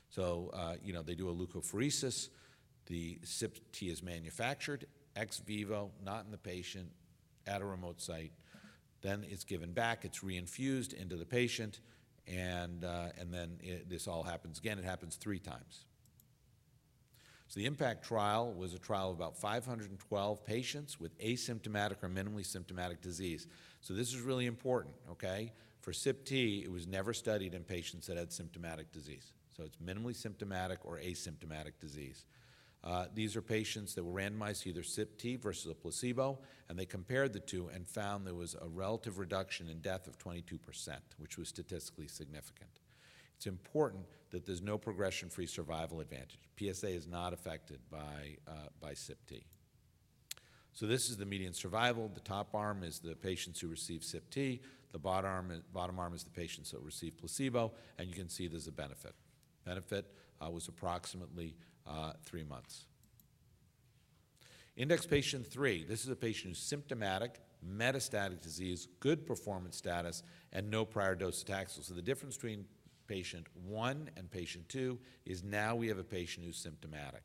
So, 0.09 0.51
uh, 0.53 0.75
you 0.83 0.93
know, 0.93 1.01
they 1.01 1.15
do 1.15 1.29
a 1.29 1.33
leukapheresis, 1.33 2.29
the 2.85 3.19
Sip-T 3.23 3.89
is 3.89 4.01
manufactured, 4.01 4.85
ex 5.15 5.39
vivo, 5.39 5.91
not 6.03 6.25
in 6.25 6.31
the 6.31 6.37
patient, 6.37 6.89
at 7.45 7.61
a 7.61 7.65
remote 7.65 8.01
site. 8.01 8.31
Then 9.01 9.25
it's 9.29 9.43
given 9.43 9.73
back, 9.73 10.05
it's 10.05 10.19
reinfused 10.19 10.93
into 10.93 11.15
the 11.15 11.25
patient, 11.25 11.81
and, 12.27 12.83
uh, 12.83 13.07
and 13.19 13.33
then 13.33 13.57
it, 13.61 13.89
this 13.89 14.07
all 14.07 14.23
happens 14.23 14.59
again. 14.59 14.77
It 14.77 14.85
happens 14.85 15.15
three 15.15 15.39
times. 15.39 15.85
So 17.47 17.61
the 17.61 17.69
IMPACT 17.69 18.03
trial 18.03 18.53
was 18.53 18.73
a 18.73 18.79
trial 18.79 19.09
of 19.09 19.15
about 19.15 19.37
512 19.37 20.45
patients 20.45 20.99
with 20.99 21.17
asymptomatic 21.19 22.03
or 22.03 22.09
minimally 22.09 22.45
symptomatic 22.45 23.01
disease. 23.01 23.47
So 23.79 23.93
this 23.93 24.13
is 24.13 24.19
really 24.19 24.47
important, 24.47 24.95
okay? 25.11 25.53
For 25.79 25.93
Sip-T, 25.93 26.63
it 26.65 26.71
was 26.71 26.87
never 26.87 27.13
studied 27.13 27.53
in 27.53 27.63
patients 27.63 28.07
that 28.07 28.17
had 28.17 28.33
symptomatic 28.33 28.91
disease. 28.91 29.31
So 29.55 29.63
it's 29.63 29.77
minimally 29.77 30.15
symptomatic 30.15 30.79
or 30.83 30.97
asymptomatic 30.97 31.79
disease. 31.79 32.25
Uh, 32.87 33.05
these 33.13 33.35
are 33.35 33.41
patients 33.41 33.93
that 33.95 34.03
were 34.03 34.21
randomized 34.21 34.63
to 34.63 34.69
either 34.69 34.81
Sip-T 34.81 35.35
versus 35.35 35.69
a 35.69 35.75
placebo, 35.75 36.39
and 36.69 36.79
they 36.79 36.85
compared 36.85 37.33
the 37.33 37.39
two 37.41 37.69
and 37.73 37.85
found 37.85 38.25
there 38.25 38.33
was 38.33 38.55
a 38.61 38.67
relative 38.69 39.19
reduction 39.19 39.67
in 39.67 39.79
death 39.79 40.07
of 40.07 40.17
22%, 40.17 40.57
which 41.17 41.37
was 41.37 41.49
statistically 41.49 42.07
significant. 42.07 42.69
It's 43.35 43.45
important 43.45 44.05
that 44.31 44.45
there's 44.45 44.61
no 44.61 44.77
progression-free 44.77 45.47
survival 45.47 45.99
advantage. 45.99 46.39
PSA 46.57 46.87
is 46.87 47.07
not 47.07 47.33
affected 47.33 47.79
by, 47.91 48.37
uh, 48.47 48.69
by 48.79 48.93
Sip-T. 48.93 49.43
So 50.71 50.85
this 50.87 51.09
is 51.09 51.17
the 51.17 51.25
median 51.25 51.53
survival. 51.53 52.09
The 52.13 52.21
top 52.21 52.55
arm 52.55 52.83
is 52.83 52.99
the 52.99 53.15
patients 53.15 53.59
who 53.59 53.67
receive 53.67 54.01
Sip-T. 54.01 54.61
The 54.93 54.99
bottom 54.99 55.29
arm, 55.29 55.63
bottom 55.73 55.99
arm 55.99 56.13
is 56.13 56.23
the 56.23 56.29
patients 56.29 56.71
that 56.71 56.79
receive 56.79 57.17
placebo, 57.17 57.73
and 57.99 58.07
you 58.07 58.15
can 58.15 58.29
see 58.29 58.47
there's 58.47 58.67
a 58.67 58.71
benefit. 58.71 59.13
Benefit 59.65 60.05
uh, 60.39 60.49
was 60.49 60.69
approximately 60.69 61.57
uh, 61.87 62.13
three 62.23 62.43
months. 62.43 62.85
Index 64.75 65.05
patient 65.05 65.47
three, 65.47 65.83
this 65.83 66.03
is 66.03 66.09
a 66.09 66.15
patient 66.15 66.51
who's 66.51 66.59
symptomatic, 66.59 67.39
metastatic 67.67 68.41
disease, 68.41 68.87
good 68.99 69.25
performance 69.25 69.75
status, 69.75 70.21
and 70.53 70.69
no 70.69 70.85
prior 70.85 71.15
docetaxel. 71.15 71.83
So 71.83 71.93
the 71.93 72.01
difference 72.01 72.35
between 72.35 72.65
patient 73.07 73.47
one 73.65 74.09
and 74.17 74.29
patient 74.29 74.69
two 74.69 74.99
is 75.25 75.43
now 75.43 75.75
we 75.75 75.87
have 75.87 75.97
a 75.97 76.03
patient 76.03 76.45
who's 76.45 76.57
symptomatic, 76.57 77.23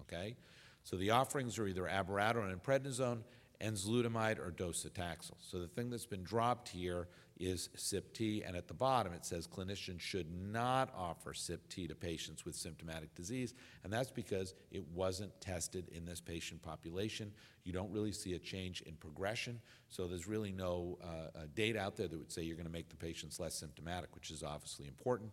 okay? 0.00 0.36
So 0.82 0.96
the 0.96 1.10
offerings 1.10 1.58
are 1.58 1.66
either 1.66 1.82
abiraterone 1.84 2.52
and 2.52 2.62
prednisone, 2.62 3.22
enzalutamide, 3.60 4.38
or 4.38 4.50
docetaxel. 4.50 5.34
So 5.40 5.58
the 5.58 5.68
thing 5.68 5.90
that's 5.90 6.06
been 6.06 6.24
dropped 6.24 6.68
here 6.68 7.08
is 7.38 7.68
Sip-T, 7.74 8.42
and 8.44 8.56
at 8.56 8.68
the 8.68 8.74
bottom 8.74 9.12
it 9.12 9.24
says 9.24 9.46
clinicians 9.46 10.00
should 10.00 10.30
not 10.32 10.92
offer 10.96 11.34
Sip-T 11.34 11.88
to 11.88 11.94
patients 11.94 12.44
with 12.44 12.54
symptomatic 12.54 13.14
disease, 13.14 13.54
and 13.82 13.92
that's 13.92 14.10
because 14.10 14.54
it 14.70 14.86
wasn't 14.88 15.38
tested 15.40 15.88
in 15.92 16.04
this 16.04 16.20
patient 16.20 16.62
population. 16.62 17.32
You 17.64 17.72
don't 17.72 17.90
really 17.90 18.12
see 18.12 18.34
a 18.34 18.38
change 18.38 18.82
in 18.82 18.94
progression, 18.94 19.60
so 19.88 20.06
there's 20.06 20.28
really 20.28 20.52
no 20.52 20.98
uh, 21.02 21.42
data 21.54 21.80
out 21.80 21.96
there 21.96 22.08
that 22.08 22.18
would 22.18 22.32
say 22.32 22.42
you're 22.42 22.56
going 22.56 22.66
to 22.66 22.72
make 22.72 22.88
the 22.88 22.96
patients 22.96 23.40
less 23.40 23.54
symptomatic, 23.54 24.14
which 24.14 24.30
is 24.30 24.42
obviously 24.42 24.86
important. 24.86 25.32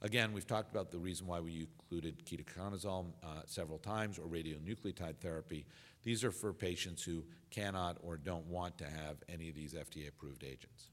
Again, 0.00 0.32
we've 0.32 0.46
talked 0.46 0.70
about 0.70 0.92
the 0.92 0.98
reason 0.98 1.26
why 1.26 1.40
we 1.40 1.66
included 1.80 2.24
ketoconazole 2.24 3.06
uh, 3.24 3.26
several 3.46 3.78
times 3.78 4.18
or 4.18 4.28
radionuclide 4.28 5.16
therapy. 5.18 5.66
These 6.04 6.22
are 6.22 6.30
for 6.30 6.52
patients 6.52 7.02
who 7.02 7.24
cannot 7.50 7.96
or 8.02 8.16
don't 8.16 8.46
want 8.46 8.78
to 8.78 8.84
have 8.84 9.16
any 9.28 9.48
of 9.48 9.56
these 9.56 9.74
FDA-approved 9.74 10.44
agents. 10.44 10.90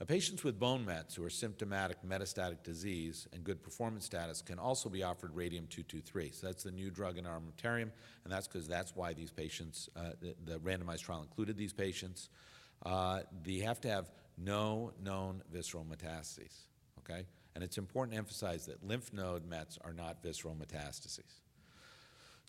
Now, 0.00 0.06
patients 0.06 0.42
with 0.42 0.58
bone 0.58 0.86
mets 0.86 1.14
who 1.14 1.24
are 1.24 1.30
symptomatic 1.30 2.02
metastatic 2.02 2.62
disease 2.62 3.28
and 3.34 3.44
good 3.44 3.62
performance 3.62 4.06
status 4.06 4.40
can 4.40 4.58
also 4.58 4.88
be 4.88 5.02
offered 5.02 5.36
radium-223. 5.36 6.34
So 6.34 6.46
that's 6.46 6.62
the 6.62 6.70
new 6.70 6.90
drug 6.90 7.18
in 7.18 7.26
our 7.26 7.38
armamentarium, 7.38 7.90
and 8.24 8.32
that's 8.32 8.48
because 8.48 8.66
that's 8.66 8.96
why 8.96 9.12
these 9.12 9.30
patients, 9.30 9.90
uh, 9.94 10.12
the, 10.22 10.34
the, 10.46 10.58
randomized 10.60 11.00
trial 11.00 11.20
included 11.20 11.58
these 11.58 11.74
patients. 11.74 12.30
Uh, 12.86 13.20
they 13.44 13.58
have 13.58 13.78
to 13.82 13.88
have 13.88 14.10
no 14.38 14.92
known 15.04 15.42
visceral 15.52 15.84
metastases, 15.84 16.60
okay? 17.00 17.26
And 17.54 17.62
it's 17.62 17.76
important 17.76 18.14
to 18.14 18.18
emphasize 18.18 18.64
that 18.66 18.82
lymph 18.82 19.12
node 19.12 19.44
mets 19.44 19.78
are 19.84 19.92
not 19.92 20.22
visceral 20.22 20.56
metastases. 20.56 21.42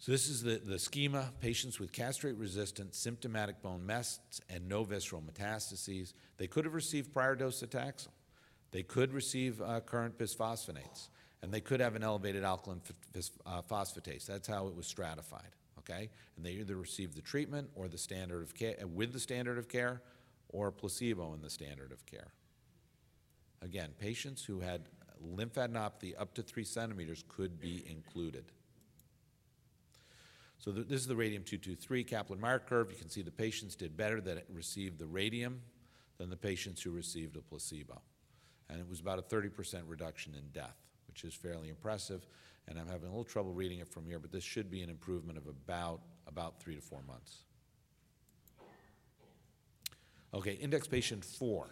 So 0.01 0.11
this 0.11 0.29
is 0.29 0.41
the, 0.41 0.59
the 0.65 0.79
schema, 0.79 1.29
patients 1.41 1.79
with 1.79 1.91
castrate-resistant 1.91 2.95
symptomatic 2.95 3.61
bone 3.61 3.85
mets 3.85 4.19
and 4.49 4.67
no 4.67 4.83
visceral 4.83 5.21
metastases. 5.21 6.13
They 6.37 6.47
could 6.47 6.65
have 6.65 6.73
received 6.73 7.13
prior 7.13 7.35
docetaxel. 7.35 8.07
They 8.71 8.81
could 8.81 9.13
receive 9.13 9.61
uh, 9.61 9.79
current 9.81 10.17
bisphosphonates, 10.17 11.09
and 11.43 11.53
they 11.53 11.61
could 11.61 11.79
have 11.81 11.93
an 11.95 12.01
elevated 12.01 12.43
alkaline 12.43 12.81
uh, 13.45 13.61
phosphatase. 13.61 14.25
That's 14.25 14.47
how 14.47 14.65
it 14.69 14.75
was 14.75 14.87
stratified, 14.87 15.51
okay? 15.77 16.09
And 16.35 16.43
they 16.43 16.53
either 16.53 16.77
received 16.77 17.15
the 17.15 17.21
treatment 17.21 17.69
or 17.75 17.87
the 17.87 17.99
standard 17.99 18.41
of 18.41 18.55
care, 18.55 18.77
uh, 18.81 18.87
with 18.87 19.13
the 19.13 19.19
standard 19.19 19.59
of 19.59 19.69
care, 19.69 20.01
or 20.49 20.71
placebo 20.71 21.35
in 21.35 21.43
the 21.43 21.49
standard 21.51 21.91
of 21.91 22.03
care. 22.07 22.31
Again, 23.61 23.89
patients 23.99 24.43
who 24.43 24.61
had 24.61 24.81
lymphadenopathy 25.23 26.19
up 26.19 26.33
to 26.33 26.41
three 26.41 26.63
centimeters 26.63 27.23
could 27.27 27.59
be 27.61 27.85
included. 27.87 28.45
So 30.62 30.71
the, 30.71 30.84
this 30.84 31.02
is 31.02 31.08
the 31.08 31.15
radium-223 31.15 32.06
Kaplan-Meier 32.08 32.60
curve. 32.60 32.91
You 32.91 32.97
can 32.97 33.10
see 33.10 33.24
the 33.24 33.32
patients 33.32 33.76
did 33.76 33.97
better 33.97 34.21
that 34.21 34.45
received 34.54 35.00
the 35.00 35.08
radium 35.08 35.60
than 36.19 36.30
the 36.30 36.38
patients 36.38 36.84
who 36.84 36.91
received 36.91 37.36
a 37.36 37.41
placebo. 37.41 38.00
And 38.69 38.80
it 38.80 38.88
was 38.88 39.00
about 39.00 39.17
a 39.17 39.24
30% 39.24 39.82
reduction 39.88 40.36
in 40.36 40.43
death, 40.54 40.78
which 41.08 41.24
is 41.24 41.34
fairly 41.34 41.69
impressive. 41.69 42.28
And 42.67 42.80
I'm 42.80 42.86
having 42.86 43.08
a 43.08 43.10
little 43.10 43.24
trouble 43.24 43.54
reading 43.54 43.80
it 43.80 43.89
from 43.89 44.06
here, 44.06 44.19
but 44.19 44.32
this 44.32 44.43
should 44.43 44.69
be 44.69 44.84
an 44.84 44.89
improvement 44.91 45.39
of 45.39 45.47
about, 45.47 46.02
about 46.28 46.62
three 46.62 46.76
to 46.76 46.82
four 46.82 47.02
months. 47.08 47.39
Okay, 50.32 50.54
index 50.54 50.88
patient 50.88 51.26
four. 51.26 51.71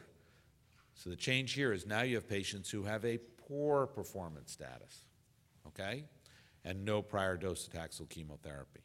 So 0.95 1.11
the 1.11 1.15
change 1.15 1.53
here 1.53 1.71
is 1.73 1.85
now 1.85 2.01
you 2.01 2.15
have 2.15 2.27
patients 2.27 2.71
who 2.71 2.83
have 2.83 3.05
a 3.05 3.19
poor 3.47 3.85
performance 3.85 4.51
status, 4.51 5.05
okay? 5.67 6.05
And 6.65 6.83
no 6.85 7.01
prior 7.01 7.37
docetaxel 7.37 8.09
chemotherapy. 8.09 8.81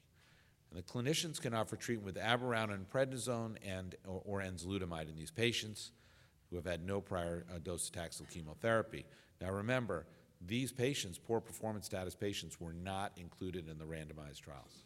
And 0.70 0.78
the 0.78 0.82
clinicians 0.82 1.40
can 1.40 1.54
offer 1.54 1.76
treatment 1.76 2.06
with 2.06 2.22
abiraterone 2.22 2.72
and 2.72 2.88
prednisone 2.88 3.56
and, 3.64 3.94
or, 4.06 4.22
or, 4.24 4.40
enzalutamide 4.40 5.08
in 5.08 5.16
these 5.16 5.30
patients 5.30 5.92
who 6.50 6.56
have 6.56 6.66
had 6.66 6.86
no 6.86 7.00
prior 7.00 7.44
uh, 7.52 7.58
docetaxel 7.58 8.28
chemotherapy. 8.30 9.04
Now 9.40 9.50
remember, 9.50 10.06
these 10.46 10.72
patients, 10.72 11.18
poor 11.18 11.40
performance 11.40 11.86
status 11.86 12.14
patients, 12.14 12.60
were 12.60 12.72
not 12.72 13.12
included 13.16 13.68
in 13.68 13.78
the 13.78 13.84
randomized 13.84 14.40
trials. 14.40 14.84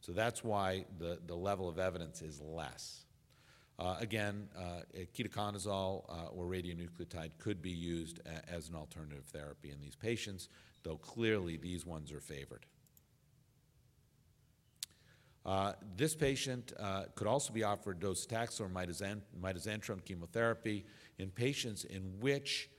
So 0.00 0.12
that's 0.12 0.42
why 0.42 0.86
the, 0.98 1.18
the 1.26 1.36
level 1.36 1.68
of 1.68 1.78
evidence 1.78 2.22
is 2.22 2.40
less. 2.40 3.04
Uh, 3.82 3.96
again, 3.98 4.48
uh, 4.56 4.82
ketoconazole 5.12 6.04
uh, 6.08 6.26
or 6.28 6.46
radionuclide 6.46 7.32
could 7.38 7.60
be 7.60 7.70
used 7.70 8.20
a- 8.20 8.48
as 8.48 8.68
an 8.68 8.76
alternative 8.76 9.24
therapy 9.24 9.72
in 9.72 9.80
these 9.80 9.96
patients, 9.96 10.48
though 10.84 10.96
clearly 10.96 11.56
these 11.56 11.84
ones 11.84 12.12
are 12.12 12.20
favored. 12.20 12.64
Uh, 15.44 15.72
this 15.96 16.14
patient 16.14 16.72
uh, 16.78 17.06
could 17.16 17.26
also 17.26 17.52
be 17.52 17.64
offered 17.64 17.98
docetaxel 17.98 18.60
or 18.60 18.68
mitoxan- 18.68 19.22
mitoxantrone 19.42 20.04
chemotherapy 20.04 20.86
in 21.18 21.28
patients 21.28 21.82
in 21.82 22.02
which 22.20 22.70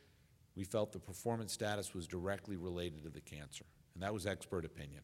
we 0.55 0.63
felt 0.63 0.93
the 0.93 0.99
performance 0.99 1.51
status 1.51 1.93
was 1.93 2.07
directly 2.07 2.55
related 2.55 3.03
to 3.03 3.09
the 3.09 3.19
cancer, 3.19 3.65
and 3.93 4.01
that 4.01 4.13
was 4.13 4.25
expert 4.25 4.63
opinion. 4.63 5.01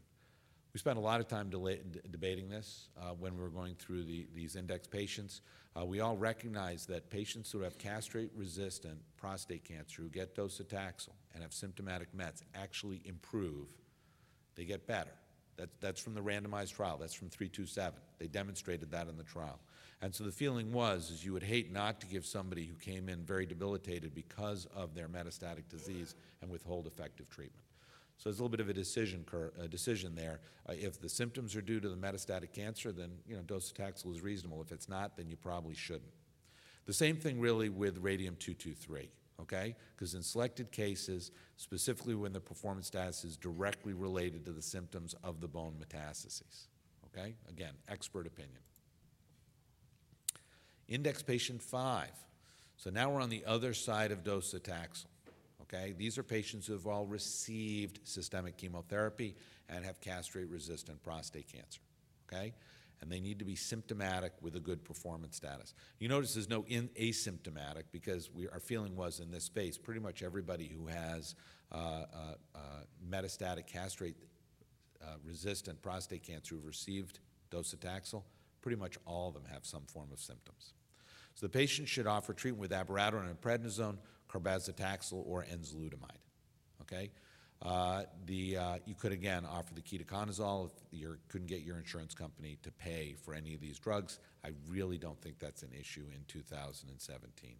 We 0.73 0.79
spent 0.79 0.97
a 0.97 1.01
lot 1.01 1.19
of 1.19 1.27
time 1.27 1.49
debating 1.49 2.49
this 2.49 2.89
uh, 2.99 3.09
when 3.17 3.35
we 3.35 3.41
were 3.41 3.49
going 3.49 3.75
through 3.75 4.03
the, 4.03 4.27
these 4.35 4.55
index 4.55 4.87
patients. 4.87 5.41
Uh, 5.75 5.83
we 5.83 5.99
all 5.99 6.15
recognize 6.15 6.85
that 6.85 7.09
patients 7.09 7.51
who 7.51 7.61
have 7.61 7.77
castrate-resistant 7.79 8.99
prostate 9.17 9.63
cancer 9.63 10.03
who 10.03 10.09
get 10.09 10.35
docetaxel 10.35 11.13
and 11.33 11.41
have 11.41 11.53
symptomatic 11.53 12.13
METs 12.13 12.43
actually 12.53 13.01
improve. 13.05 13.67
They 14.55 14.65
get 14.65 14.85
better. 14.85 15.13
That, 15.57 15.69
that's 15.81 15.99
from 15.99 16.13
the 16.13 16.21
randomized 16.21 16.75
trial. 16.75 16.97
That's 16.99 17.13
from 17.13 17.29
327. 17.29 17.99
They 18.19 18.27
demonstrated 18.27 18.91
that 18.91 19.07
in 19.07 19.17
the 19.17 19.23
trial. 19.23 19.59
And 20.01 20.13
so 20.13 20.23
the 20.23 20.31
feeling 20.31 20.71
was 20.71 21.09
is 21.09 21.25
you 21.25 21.33
would 21.33 21.43
hate 21.43 21.71
not 21.71 21.99
to 22.01 22.07
give 22.07 22.25
somebody 22.25 22.65
who 22.65 22.75
came 22.75 23.09
in 23.09 23.23
very 23.23 23.45
debilitated 23.45 24.13
because 24.13 24.67
of 24.75 24.93
their 24.93 25.09
metastatic 25.09 25.67
disease 25.67 26.15
and 26.41 26.49
withhold 26.49 26.87
effective 26.87 27.29
treatment. 27.29 27.65
So 28.19 28.27
there's 28.27 28.39
a 28.39 28.43
little 28.43 28.51
bit 28.51 28.59
of 28.59 28.67
a 28.67 28.73
decision, 28.73 29.23
cur- 29.25 29.53
a 29.57 29.69
decision 29.69 30.13
there. 30.13 30.41
Uh, 30.67 30.73
if 30.75 30.99
the 30.99 31.07
symptoms 31.07 31.55
are 31.55 31.61
due 31.61 31.79
to 31.79 31.87
the 31.87 31.95
metastatic 31.95 32.51
cancer, 32.51 32.91
then 32.91 33.11
you 33.25 33.37
know 33.37 33.41
docetaxel 33.43 34.11
is 34.11 34.21
reasonable. 34.21 34.61
If 34.61 34.73
it's 34.73 34.89
not, 34.89 35.15
then 35.15 35.29
you 35.29 35.37
probably 35.37 35.73
shouldn't. 35.73 36.11
The 36.85 36.91
same 36.91 37.15
thing 37.15 37.39
really 37.39 37.69
with 37.69 37.97
radium 37.99 38.35
223, 38.37 39.09
okay? 39.41 39.73
Because 39.95 40.15
in 40.15 40.21
selected 40.21 40.69
cases, 40.69 41.31
specifically 41.55 42.13
when 42.13 42.33
the 42.33 42.41
performance 42.41 42.87
status 42.87 43.23
is 43.23 43.37
directly 43.37 43.93
related 43.93 44.45
to 44.47 44.51
the 44.51 44.61
symptoms 44.61 45.15
of 45.23 45.39
the 45.39 45.47
bone 45.47 45.75
metastases, 45.79 46.67
okay? 47.05 47.35
Again, 47.47 47.73
expert 47.87 48.27
opinion. 48.27 48.59
Index 50.89 51.23
patient 51.23 51.61
five. 51.61 52.11
So 52.75 52.89
now 52.89 53.11
we're 53.11 53.21
on 53.21 53.29
the 53.29 53.45
other 53.45 53.73
side 53.73 54.11
of 54.11 54.25
docetaxel. 54.25 55.05
Okay, 55.71 55.93
these 55.95 56.17
are 56.17 56.23
patients 56.23 56.65
who 56.65 56.73
have 56.73 56.87
all 56.87 57.05
received 57.05 57.99
systemic 58.03 58.57
chemotherapy 58.57 59.35
and 59.69 59.85
have 59.85 60.01
castrate-resistant 60.01 61.03
prostate 61.03 61.47
cancer. 61.47 61.81
Okay, 62.31 62.53
and 63.01 63.11
they 63.11 63.19
need 63.19 63.39
to 63.39 63.45
be 63.45 63.55
symptomatic 63.55 64.33
with 64.41 64.55
a 64.55 64.59
good 64.59 64.83
performance 64.83 65.35
status. 65.35 65.75
You 65.99 66.09
notice 66.09 66.33
there's 66.33 66.49
no 66.49 66.63
asymptomatic 66.63 67.83
because 67.91 68.31
we, 68.33 68.49
our 68.49 68.59
feeling 68.59 68.95
was 68.95 69.19
in 69.19 69.29
this 69.31 69.43
space, 69.43 69.77
pretty 69.77 69.99
much 69.99 70.23
everybody 70.23 70.67
who 70.67 70.87
has 70.87 71.35
uh, 71.71 71.75
uh, 71.75 72.05
uh, 72.55 72.59
metastatic 73.07 73.67
castrate-resistant 73.67 75.83
prostate 75.83 76.23
cancer 76.23 76.55
who've 76.55 76.65
received 76.65 77.19
docetaxel, 77.51 78.23
pretty 78.61 78.77
much 78.77 78.97
all 79.05 79.27
of 79.29 79.35
them 79.35 79.45
have 79.51 79.65
some 79.65 79.83
form 79.85 80.09
of 80.11 80.19
symptoms. 80.19 80.73
So 81.35 81.45
the 81.45 81.51
patient 81.51 81.87
should 81.87 82.07
offer 82.07 82.33
treatment 82.33 82.59
with 82.59 82.71
abiraterone 82.71 83.29
and 83.29 83.39
prednisone, 83.39 83.99
carbazitaxel, 84.31 85.23
or 85.25 85.45
enzalutamide. 85.51 86.21
Okay? 86.81 87.11
Uh, 87.61 88.03
the, 88.25 88.57
uh, 88.57 88.75
you 88.85 88.95
could 88.95 89.11
again 89.11 89.45
offer 89.45 89.73
the 89.73 89.81
ketoconazole 89.81 90.67
if 90.67 90.71
you 90.91 91.17
couldn't 91.27 91.47
get 91.47 91.61
your 91.61 91.77
insurance 91.77 92.13
company 92.13 92.57
to 92.63 92.71
pay 92.71 93.15
for 93.25 93.33
any 93.33 93.53
of 93.53 93.59
these 93.59 93.77
drugs. 93.77 94.19
I 94.45 94.51
really 94.69 94.97
don't 94.97 95.19
think 95.21 95.39
that's 95.39 95.63
an 95.63 95.71
issue 95.77 96.05
in 96.15 96.23
2017. 96.27 97.55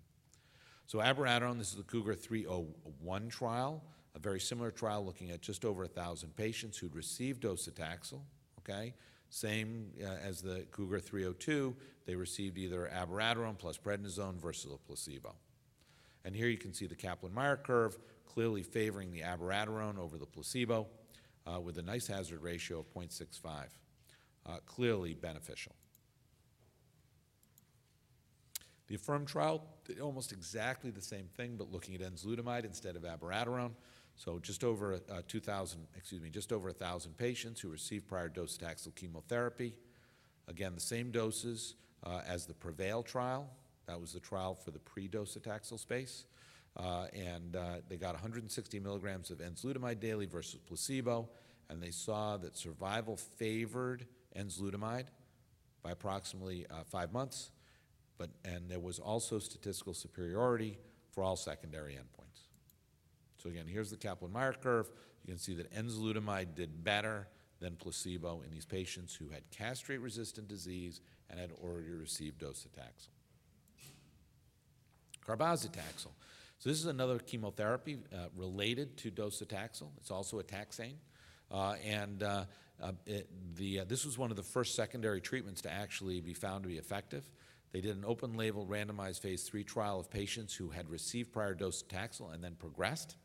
So 0.88 0.99
abiraterone, 0.99 1.58
this 1.58 1.71
is 1.71 1.75
the 1.75 1.84
Cougar 1.84 2.15
301 2.15 3.27
trial, 3.29 3.84
a 4.15 4.19
very 4.19 4.39
similar 4.39 4.71
trial 4.71 5.05
looking 5.05 5.32
at 5.32 5.41
just 5.41 5.65
over 5.65 5.82
1,000 5.82 6.36
patients 6.36 6.77
who'd 6.77 6.95
received 6.95 7.43
docetaxel, 7.43 8.21
okay? 8.60 8.93
Same 9.29 9.91
uh, 10.01 10.08
as 10.25 10.41
the 10.41 10.65
Cougar 10.71 10.99
302, 10.99 11.75
they 12.05 12.15
received 12.15 12.58
either 12.58 12.89
abiraterone 12.95 13.58
plus 13.58 13.77
prednisone 13.77 14.36
versus 14.39 14.71
a 14.73 14.77
placebo. 14.77 15.36
And 16.25 16.36
here 16.36 16.47
you 16.47 16.58
can 16.58 16.73
see 16.73 16.86
the 16.86 16.95
Kaplan-Meier 16.95 17.58
curve 17.58 17.97
clearly 18.25 18.63
favoring 18.63 19.12
the 19.12 19.21
abiraterone 19.21 19.97
over 19.97 20.17
the 20.17 20.25
placebo 20.25 20.88
uh, 21.47 21.60
with 21.60 21.77
a 21.77 21.82
nice 21.82 22.08
hazard 22.08 22.41
ratio 22.41 22.79
of 22.79 22.93
0.65, 22.93 23.65
uh, 24.45 24.58
clearly 24.65 25.13
beneficial. 25.13 25.73
The 28.88 28.97
AFFIRM 28.97 29.27
trial 29.27 29.63
almost 30.01 30.32
exactly 30.32 30.89
the 30.89 31.01
same 31.01 31.27
thing, 31.38 31.55
but 31.58 31.71
looking 31.71 31.95
at 31.95 32.01
enzalutamide 32.01 32.65
instead 32.65 32.95
of 32.95 33.03
abiraterone. 33.03 33.71
So 34.15 34.39
just 34.39 34.63
over 34.63 34.95
uh, 35.10 35.21
2,000, 35.27 35.79
excuse 35.95 36.21
me, 36.21 36.29
just 36.29 36.51
over 36.51 36.69
1,000 36.69 37.15
patients 37.15 37.62
who 37.62 37.69
received 37.69 38.08
prior 38.08 38.29
docetaxel 38.29 38.95
chemotherapy. 38.95 39.75
Again, 40.47 40.73
the 40.73 40.82
same 40.82 41.12
doses 41.12 41.75
uh, 42.03 42.21
as 42.27 42.45
the 42.45 42.53
PREVAIL 42.53 43.03
trial. 43.03 43.49
That 43.89 43.99
was 43.99 44.13
the 44.13 44.19
trial 44.19 44.54
for 44.54 44.69
the 44.69 44.78
pre-docetaxel 44.78 45.80
space. 45.80 46.25
Uh, 46.78 47.08
and 47.12 47.56
uh, 47.56 47.78
they 47.89 47.97
got 47.97 48.13
160 48.13 48.80
milligrams 48.80 49.32
of 49.32 49.39
enzalutamide 49.39 49.99
daily 49.99 50.28
versus 50.28 50.60
placebo, 50.60 51.28
and 51.71 51.82
they 51.82 51.89
saw 51.89 52.38
that 52.38 52.56
survival 52.56 53.17
favored 53.17 54.06
enzalutamide 54.38 55.08
by 55.82 55.89
approximately 55.89 56.67
uh, 56.69 56.84
five 56.86 57.12
months, 57.12 57.49
but, 58.19 58.30
and 58.45 58.69
there 58.69 58.80
was 58.80 58.99
also 58.99 59.39
statistical 59.39 59.95
superiority 59.95 60.78
for 61.12 61.23
all 61.23 61.36
secondary 61.36 61.93
endpoints. 61.93 62.41
So 63.41 63.49
again, 63.49 63.65
here's 63.67 63.89
the 63.89 63.97
Kaplan-Meier 63.97 64.54
curve. 64.62 64.88
You 65.25 65.34
can 65.34 65.39
see 65.39 65.56
that 65.56 65.73
enzalutamide 65.73 66.54
did 66.54 66.84
better 66.84 67.28
than 67.60 67.75
placebo 67.75 68.43
in 68.45 68.52
these 68.52 68.65
patients 68.65 69.15
who 69.15 69.30
had 69.30 69.49
castrate-resistant 69.49 70.47
disease 70.47 71.02
and 71.28 71.39
had 71.39 71.52
already 71.63 71.89
received 71.89 72.39
docetaxel. 72.39 73.10
Carbazitaxel. 75.29 76.11
So 76.57 76.69
this 76.69 76.79
is 76.79 76.87
another 76.87 77.19
chemotherapy 77.19 77.99
uh, 78.11 78.27
related 78.35 78.97
to 78.97 79.11
docetaxel. 79.11 79.89
It's 79.97 80.11
also 80.11 80.39
a 80.39 80.43
taxane. 80.43 80.95
Uh, 81.51 81.75
and 81.85 82.23
uh, 82.23 82.45
uh 82.81 82.91
it, 83.05 83.29
the, 83.55 83.81
uh, 83.81 83.85
this 83.85 84.05
was 84.05 84.17
one 84.17 84.31
of 84.31 84.37
the 84.37 84.43
first 84.43 84.75
secondary 84.75 85.21
treatments 85.21 85.61
to 85.61 85.71
actually 85.71 86.19
be 86.19 86.33
found 86.33 86.63
to 86.63 86.69
be 86.69 86.77
effective. 86.77 87.29
They 87.71 87.81
did 87.81 87.95
an 87.95 88.03
open 88.05 88.33
label 88.33 88.65
randomized 88.65 89.21
phase 89.21 89.43
three 89.43 89.63
trial 89.63 89.99
of 89.99 90.09
patients 90.09 90.53
who 90.55 90.69
had 90.69 90.89
received 90.89 91.31
prior 91.31 91.53
docetaxel 91.53 92.33
and 92.33 92.43
then 92.43 92.55
progressed. 92.55 93.15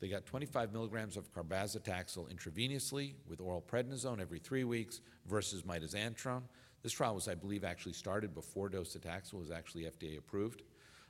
They 0.00 0.08
got 0.08 0.26
25 0.26 0.72
milligrams 0.72 1.16
of 1.16 1.32
carbazitaxel 1.32 2.32
intravenously 2.32 3.14
with 3.28 3.40
oral 3.40 3.62
prednisone 3.62 4.20
every 4.20 4.38
three 4.38 4.64
weeks 4.64 5.00
versus 5.26 5.62
mitoxantrone. 5.62 6.42
This 6.82 6.92
trial 6.92 7.14
was, 7.14 7.26
I 7.26 7.34
believe, 7.34 7.64
actually 7.64 7.94
started 7.94 8.34
before 8.34 8.68
docetaxel 8.68 9.34
was 9.34 9.50
actually 9.50 9.84
FDA 9.84 10.18
approved. 10.18 10.62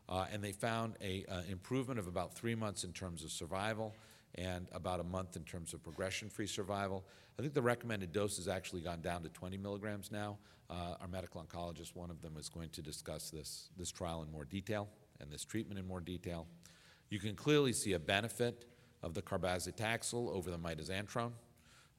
Uh, 0.09 0.27
and 0.33 0.43
they 0.43 0.53
found 0.53 0.95
an 1.01 1.25
uh, 1.29 1.43
improvement 1.49 1.99
of 1.99 2.07
about 2.07 2.35
three 2.35 2.55
months 2.55 2.85
in 2.85 2.93
terms 2.93 3.25
of 3.25 3.31
survival 3.31 3.95
and 4.37 4.69
about 4.73 5.01
a 5.01 5.05
month 5.05 5.37
in 5.37 5.45
terms 5.45 5.73
of 5.73 5.83
progression-free 5.83 6.47
survival. 6.47 7.05
I 7.39 7.43
think 7.43 7.55
the 7.55 7.63
recommended 7.63 8.13
dose 8.13 8.37
has 8.37 8.49
actually 8.49 8.83
gone 8.83 9.01
down 9.01 9.23
to 9.23 9.29
20 9.29 9.57
milligrams 9.57 10.11
now. 10.11 10.39
Uh, 10.69 10.97
our 11.01 11.09
medical 11.09 11.43
oncologist, 11.43 11.95
one 11.95 12.11
of 12.11 12.21
them, 12.23 12.37
is 12.39 12.49
going 12.49 12.71
to 12.71 12.83
discuss 12.83 13.31
this, 13.31 13.69
this 13.77 13.91
trial 13.91 14.23
in 14.23 14.33
more 14.33 14.45
detail 14.45 14.89
and 15.21 15.31
this 15.31 15.45
treatment 15.45 15.79
in 15.79 15.87
more 15.87 16.01
detail. 16.01 16.47
You 17.11 17.19
can 17.19 17.37
clearly 17.37 17.73
see 17.73 17.93
a 17.93 17.99
benefit 17.99 18.65
of 19.03 19.15
the 19.15 19.23
carbazitaxel 19.23 20.31
over 20.35 20.51
the 20.51 20.59
mitoxantrone, 20.59 21.33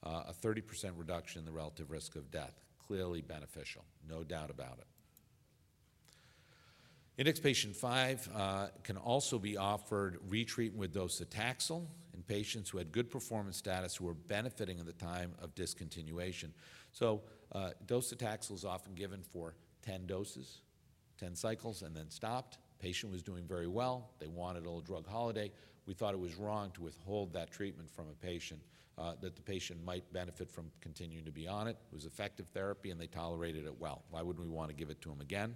uh, 0.03 0.23
a 0.27 0.33
30% 0.33 0.91
reduction 0.95 1.39
in 1.39 1.45
the 1.45 1.51
relative 1.51 1.91
risk 1.91 2.15
of 2.15 2.31
death. 2.31 2.59
Clearly 2.87 3.21
beneficial, 3.21 3.83
no 4.07 4.23
doubt 4.23 4.49
about 4.49 4.79
it. 4.79 4.94
Index 7.17 7.39
patient 7.39 7.77
5 7.77 8.29
uh, 8.35 8.67
can 8.83 8.97
also 8.97 9.39
be 9.39 9.55
offered 9.55 10.19
retreatment 10.29 10.75
with 10.75 10.93
docetaxel 10.93 11.85
in 12.13 12.21
patients 12.23 12.69
who 12.69 12.77
had 12.77 12.91
good 12.91 13.09
performance 13.09 13.55
status 13.55 13.95
who 13.95 14.05
were 14.05 14.13
benefiting 14.13 14.81
at 14.81 14.85
the 14.85 14.93
time 14.93 15.31
of 15.41 15.55
discontinuation. 15.55 16.49
So 16.91 17.21
uh, 17.53 17.69
docetaxel 17.85 18.51
is 18.51 18.65
often 18.65 18.95
given 18.95 19.21
for 19.21 19.55
10 19.83 20.07
doses, 20.07 20.59
10 21.17 21.35
cycles, 21.35 21.83
and 21.83 21.95
then 21.95 22.09
stopped. 22.09 22.57
Patient 22.79 23.13
was 23.13 23.23
doing 23.23 23.45
very 23.47 23.67
well. 23.67 24.09
They 24.19 24.27
wanted 24.27 24.63
a 24.63 24.65
little 24.65 24.81
drug 24.81 25.07
holiday. 25.07 25.53
We 25.85 25.93
thought 25.93 26.13
it 26.13 26.19
was 26.19 26.35
wrong 26.35 26.71
to 26.71 26.81
withhold 26.81 27.31
that 27.31 27.49
treatment 27.49 27.89
from 27.89 28.07
a 28.09 28.25
patient, 28.25 28.59
uh, 28.97 29.13
that 29.21 29.37
the 29.37 29.41
patient 29.41 29.85
might 29.85 30.11
benefit 30.11 30.51
from 30.51 30.65
continuing 30.81 31.23
to 31.23 31.31
be 31.31 31.47
on 31.47 31.67
it. 31.67 31.77
It 31.91 31.95
was 31.95 32.05
effective 32.05 32.47
therapy, 32.53 32.91
and 32.91 32.99
they 32.99 33.07
tolerated 33.07 33.65
it 33.65 33.79
well. 33.79 34.03
Why 34.09 34.21
wouldn't 34.21 34.45
we 34.45 34.51
want 34.51 34.69
to 34.69 34.75
give 34.75 34.89
it 34.89 35.01
to 35.03 35.09
them 35.09 35.21
again? 35.21 35.55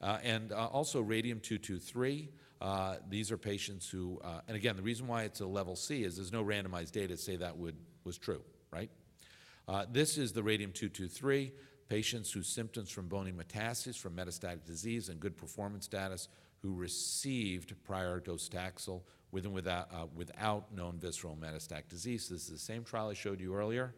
Uh, 0.00 0.18
and 0.22 0.52
uh, 0.52 0.66
also 0.66 1.00
radium-223. 1.00 2.28
Uh, 2.60 2.96
these 3.08 3.30
are 3.30 3.36
patients 3.36 3.88
who, 3.88 4.20
uh, 4.24 4.40
and 4.48 4.56
again, 4.56 4.76
the 4.76 4.82
reason 4.82 5.06
why 5.06 5.22
it's 5.22 5.40
a 5.40 5.46
level 5.46 5.76
C 5.76 6.04
is 6.04 6.16
there's 6.16 6.32
no 6.32 6.44
randomized 6.44 6.92
data 6.92 7.08
to 7.08 7.16
say 7.16 7.36
that 7.36 7.56
would, 7.56 7.76
was 8.04 8.18
true, 8.18 8.42
right? 8.72 8.90
Uh, 9.68 9.84
this 9.90 10.18
is 10.18 10.32
the 10.32 10.42
radium 10.42 10.72
223, 10.72 11.52
patients 11.88 12.32
whose 12.32 12.48
symptoms 12.48 12.90
from 12.90 13.06
bony 13.06 13.32
metastases 13.32 13.96
from 13.96 14.16
metastatic 14.16 14.64
disease 14.64 15.08
and 15.08 15.20
good 15.20 15.36
performance 15.36 15.84
status 15.84 16.28
who 16.62 16.74
received 16.74 17.74
prior 17.84 18.20
docetaxel 18.20 19.02
with 19.30 19.44
and 19.44 19.54
without, 19.54 19.88
uh, 19.92 20.06
without 20.14 20.74
known 20.74 20.98
visceral 20.98 21.36
metastatic 21.40 21.88
disease. 21.88 22.28
This 22.28 22.42
is 22.42 22.50
the 22.50 22.58
same 22.58 22.82
trial 22.82 23.08
I 23.08 23.14
showed 23.14 23.40
you 23.40 23.54
earlier. 23.54 23.94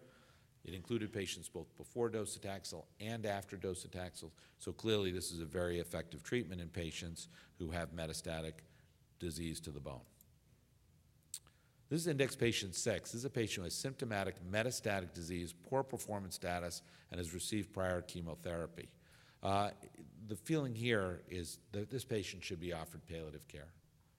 It 0.65 0.75
included 0.75 1.13
patients 1.13 1.49
both 1.49 1.75
before 1.77 2.11
docetaxel 2.11 2.85
and 3.01 3.25
after 3.25 3.57
docetaxel, 3.57 4.31
so 4.59 4.73
clearly 4.73 5.11
this 5.11 5.33
is 5.33 5.41
a 5.41 5.47
very 5.47 5.81
effective 5.81 6.23
treatment 6.23 6.61
in 6.61 6.69
patients 6.69 7.29
who 7.59 7.71
have 7.71 7.93
metastatic 7.93 8.53
disease 9.19 9.59
to 9.61 9.71
the 9.71 9.81
bone. 9.81 10.01
This 11.89 12.03
is 12.03 12.07
index 12.07 12.37
patient 12.37 12.77
six. 12.77 13.11
This 13.11 13.21
is 13.21 13.25
a 13.25 13.31
patient 13.31 13.65
with 13.65 13.73
symptomatic 13.73 14.37
metastatic 14.49 15.13
disease, 15.13 15.53
poor 15.69 15.83
performance 15.83 16.37
status, 16.37 16.83
and 17.11 17.19
has 17.19 17.35
received 17.35 17.73
prior 17.73 18.01
chemotherapy. 18.03 18.89
Uh, 19.43 19.71
the 20.29 20.37
feeling 20.37 20.75
here 20.75 21.23
is 21.29 21.59
that 21.73 21.91
this 21.91 22.05
patient 22.05 22.45
should 22.45 22.61
be 22.61 22.73
offered 22.73 23.01
palliative 23.09 23.49
care. 23.49 23.73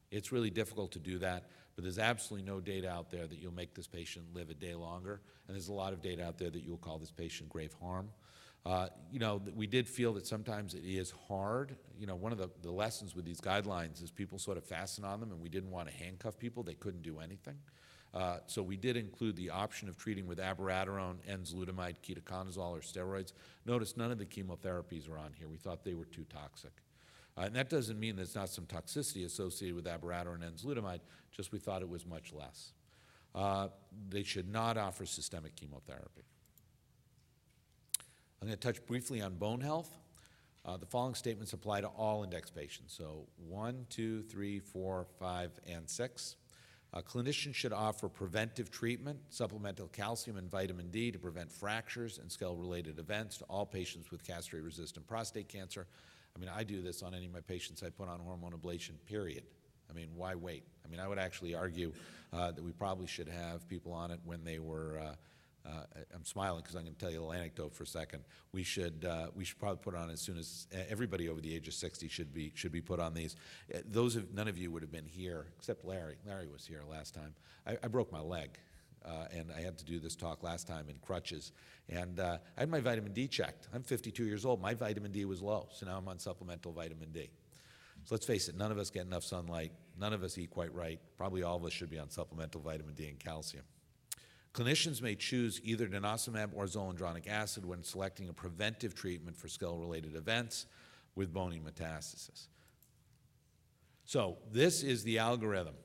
It's 0.10 0.34
really 0.34 0.50
difficult 0.50 0.92
to 0.92 1.00
do 1.00 1.20
that, 1.20 1.46
but 1.76 1.84
there's 1.84 2.00
absolutely 2.00 2.50
no 2.50 2.60
data 2.60 2.90
out 2.90 3.10
there 3.10 3.28
that 3.28 3.40
you'll 3.40 3.54
make 3.54 3.74
this 3.74 3.88
patient 3.88 4.26
live 4.34 4.50
a 4.50 4.54
day 4.54 4.76
longer, 4.76 5.22
and 5.48 5.56
there's 5.56 5.70
a 5.70 5.74
lot 5.74 5.94
of 5.94 6.02
data 6.02 6.26
out 6.26 6.38
there 6.38 6.50
that 6.50 6.64
you'll 6.64 6.78
call 6.78 6.98
this 6.98 7.12
patient 7.12 7.50
grave 7.50 7.74
harm. 7.82 8.10
Uh, 8.64 8.88
you 9.12 9.20
know, 9.20 9.42
we 9.56 9.66
did 9.66 9.88
feel 9.88 10.14
that 10.14 10.28
sometimes 10.28 10.76
it 10.76 10.84
is 10.84 11.12
hard. 11.28 11.76
You 12.00 12.06
know, 12.06 12.16
one 12.16 12.32
of 12.32 12.38
the, 12.38 12.50
the 12.62 12.72
lessons 12.72 13.16
with 13.16 13.26
these 13.26 13.42
guidelines 13.42 14.04
is 14.04 14.12
people 14.12 14.38
sort 14.38 14.58
of 14.58 14.64
fasten 14.64 15.04
on 15.04 15.20
them, 15.20 15.32
and 15.32 15.42
we 15.42 15.50
didn't 15.50 15.72
want 15.72 15.90
to 15.90 15.94
handcuff 15.96 16.38
people. 16.38 16.62
They 16.62 16.76
couldn't 16.76 17.02
do 17.02 17.20
anything. 17.20 17.58
Uh, 18.14 18.38
so 18.46 18.62
we 18.62 18.76
did 18.78 18.98
include 18.98 19.36
the 19.36 19.50
option 19.50 19.88
of 19.88 19.98
treating 19.98 20.28
with 20.28 20.38
abiraterone, 20.38 21.16
enzalutamide, 21.30 21.96
ketoconazole, 22.06 22.72
or 22.72 22.82
steroids. 22.82 23.34
Notice 23.66 23.96
none 23.96 24.12
of 24.12 24.18
the 24.18 24.26
chemotherapies 24.26 25.10
are 25.10 25.18
on 25.18 25.32
here. 25.38 25.48
We 25.48 25.58
thought 25.58 25.84
they 25.84 25.94
were 25.94 26.06
too 26.06 26.26
toxic. 26.30 26.72
Uh, 27.38 27.42
and 27.42 27.56
that 27.56 27.70
doesn't 27.70 28.00
mean 28.00 28.16
there's 28.16 28.36
not 28.36 28.50
some 28.50 28.66
toxicity 28.66 29.26
associated 29.26 29.76
with 29.76 29.86
abiraterone 29.86 30.44
and 30.46 30.56
enzalutamide, 30.56 31.00
just 31.32 31.52
we 31.52 31.60
thought 31.60 31.82
it 31.82 31.90
was 31.90 32.06
much 32.06 32.34
less. 32.34 32.74
Uh, 33.34 33.70
they 34.10 34.24
should 34.24 34.52
not 34.52 34.78
offer 34.78 35.06
systemic 35.06 35.56
chemotherapy. 35.56 36.24
I'm 38.42 38.48
going 38.48 38.58
to 38.58 38.68
touch 38.68 38.86
briefly 38.86 39.22
on 39.22 39.36
bone 39.36 39.62
health. 39.62 39.90
Uh, 40.66 40.78
the 40.78 40.86
following 40.86 41.16
statements 41.16 41.54
apply 41.54 41.82
to 41.82 41.88
all 41.88 42.24
index 42.24 42.50
patients. 42.50 42.94
So 42.96 43.28
one, 43.48 43.86
two, 43.90 44.24
three, 44.24 44.60
four, 44.60 45.08
five, 45.20 45.52
and 45.68 45.90
six. 45.90 46.36
Uh, 46.94 47.02
clinicians 47.02 47.56
should 47.56 47.72
offer 47.72 48.10
preventive 48.10 48.70
treatment, 48.70 49.18
supplemental 49.30 49.88
calcium 49.88 50.36
and 50.38 50.52
vitamin 50.52 50.90
D 50.90 51.10
to 51.12 51.18
prevent 51.18 51.50
fractures 51.50 52.18
and 52.18 52.30
skeletal-related 52.30 53.00
events 53.00 53.38
to 53.38 53.46
all 53.46 53.66
patients 53.66 54.12
with 54.12 54.26
castrate-resistant 54.26 55.08
prostate 55.08 55.48
cancer. 55.48 55.88
I 56.36 56.40
mean, 56.40 56.50
I 56.54 56.64
do 56.64 56.82
this 56.82 57.04
on 57.04 57.14
any 57.14 57.26
of 57.26 57.34
my 57.34 57.42
patients 57.42 57.84
I 57.84 57.90
put 57.90 58.08
on 58.08 58.20
hormone 58.20 58.54
ablation, 58.54 58.94
period. 59.06 59.44
I 59.90 59.94
mean, 59.94 60.10
why 60.16 60.36
wait? 60.36 60.64
I 60.86 60.90
mean, 60.90 61.00
I 61.00 61.08
would 61.08 61.20
actually 61.20 61.54
argue 61.54 61.92
uh, 62.32 62.52
that 62.52 62.64
we 62.64 62.72
probably 62.72 63.08
should 63.08 63.28
have 63.28 63.68
people 63.68 63.92
on 63.92 64.12
it 64.12 64.20
when 64.24 64.44
they 64.44 64.60
were 64.60 65.00
uh, 65.00 65.16
uh, 65.66 65.84
I'm 66.14 66.26
smiling 66.26 66.62
because 66.62 66.76
I'm 66.76 66.84
going 66.84 66.96
to 66.96 67.00
tell 67.00 67.12
you 67.12 67.20
a 67.20 67.22
little 67.22 67.34
anecdote 67.34 67.74
for 67.76 67.84
a 67.84 67.88
second. 67.88 68.24
We 68.52 68.64
should 68.64 69.06
uh, 69.08 69.28
we 69.36 69.46
should 69.46 69.60
probably 69.60 69.78
put 69.78 69.96
on 69.96 70.10
as 70.10 70.20
soon 70.20 70.38
as 70.38 70.68
everybody 70.90 71.30
over 71.30 71.40
the 71.40 71.54
age 71.54 71.68
of 71.68 71.74
60 71.74 72.08
should 72.08 72.34
be 72.34 72.52
should 72.56 72.72
be 72.72 72.82
put 72.82 73.00
on 73.00 73.14
these. 73.14 73.36
Uh, 73.74 73.80
those 73.86 74.16
of 74.16 74.34
none 74.34 74.48
of 74.48 74.58
you 74.58 74.72
would 74.72 74.82
have 74.82 74.92
been 74.92 75.06
here 75.06 75.48
except 75.58 75.86
Larry. 75.86 76.18
Larry 76.26 76.48
was 76.48 76.66
here 76.66 76.82
last 76.90 77.14
time. 77.14 77.34
I, 77.68 77.78
I 77.84 77.88
broke 77.88 78.12
my 78.12 78.22
leg. 78.22 78.58
Uh, 79.06 79.26
and 79.32 79.52
I 79.56 79.62
had 79.62 79.78
to 79.80 79.86
do 79.86 80.00
this 80.00 80.16
talk 80.16 80.44
last 80.44 80.68
time 80.68 80.90
in 80.90 80.96
crutches. 81.02 81.52
And 81.90 82.20
uh, 82.20 82.38
I 82.56 82.60
had 82.60 82.70
my 82.70 82.80
vitamin 82.80 83.14
D 83.14 83.28
checked. 83.28 83.68
I'm 83.74 83.84
52 83.84 84.26
years 84.26 84.46
old. 84.46 84.62
My 84.62 84.74
vitamin 84.74 85.12
D 85.12 85.26
was 85.26 85.42
low, 85.42 85.68
so 85.72 85.86
now 85.86 85.98
I'm 85.98 86.08
on 86.08 86.20
supplemental 86.20 86.72
vitamin 86.72 87.12
D. 87.12 87.30
So 88.04 88.16
let's 88.16 88.26
face 88.26 88.48
it, 88.48 88.56
none 88.56 88.72
of 88.72 88.78
us 88.78 88.90
get 88.90 89.06
enough 89.06 89.24
sunlight. 89.24 89.72
None 90.00 90.14
of 90.14 90.24
us 90.24 90.38
eat 90.38 90.50
quite 90.50 90.74
right. 90.74 91.00
Probably 91.18 91.44
all 91.44 91.58
of 91.58 91.66
us 91.66 91.74
should 91.74 91.90
be 91.90 92.00
on 92.00 92.10
supplemental 92.10 92.62
vitamin 92.62 92.94
D 92.94 93.08
and 93.08 93.20
calcium. 93.20 93.64
Clinicians 94.54 95.02
may 95.02 95.16
choose 95.16 95.62
either 95.64 95.88
denosumab 95.88 96.50
or 96.54 96.66
zoledronic 96.66 97.28
acid 97.28 97.66
when 97.66 97.84
selecting 97.84 98.28
a 98.28 98.34
preventive 98.34 98.94
treatment 98.94 99.38
for 99.38 99.48
skeletal-related 99.48 100.16
events 100.16 100.66
with 101.16 101.34
bony 101.34 101.60
metastasis. 101.60 102.48
So 104.04 104.40
this 104.52 104.84
is 104.84 105.04
the 105.04 105.20
algorithm. 105.20 105.76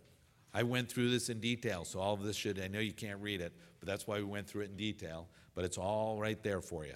I 0.56 0.62
went 0.62 0.90
through 0.90 1.10
this 1.10 1.28
in 1.28 1.38
detail, 1.38 1.84
so 1.84 2.00
all 2.00 2.14
of 2.14 2.22
this 2.22 2.34
should, 2.34 2.58
I 2.58 2.68
know 2.68 2.78
you 2.78 2.94
can't 2.94 3.20
read 3.20 3.42
it, 3.42 3.52
but 3.78 3.86
that's 3.86 4.06
why 4.06 4.16
we 4.16 4.24
went 4.24 4.48
through 4.48 4.62
it 4.62 4.70
in 4.70 4.76
detail, 4.76 5.28
but 5.54 5.66
it's 5.66 5.76
all 5.76 6.18
right 6.18 6.42
there 6.42 6.62
for 6.62 6.86
you. 6.86 6.94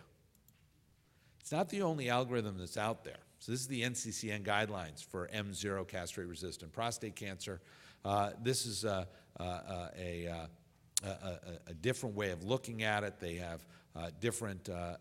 It's 1.40 1.52
not 1.52 1.68
the 1.68 1.82
only 1.82 2.08
algorithm 2.08 2.56
that's 2.56 2.78
out 2.78 3.04
there. 3.04 3.18
So 3.38 3.52
this 3.52 3.60
is 3.60 3.66
the 3.66 3.82
NCCN 3.82 4.44
guidelines 4.44 5.04
for 5.04 5.28
M0 5.28 5.86
castrate-resistant 5.88 6.72
prostate 6.72 7.14
cancer. 7.14 7.60
Uh, 8.02 8.30
this 8.42 8.64
is 8.64 8.86
uh, 8.86 9.04
uh, 9.38 9.42
uh 9.42 9.88
a, 9.94 10.24
a 10.24 10.48
a, 11.02 11.38
a, 11.68 11.74
different 11.74 12.14
way 12.14 12.30
of 12.30 12.44
looking 12.44 12.82
at 12.82 13.04
it. 13.04 13.20
They 13.20 13.34
have 13.36 13.64
uh, 13.94 14.10
different 14.20 14.68
uh 14.70 14.94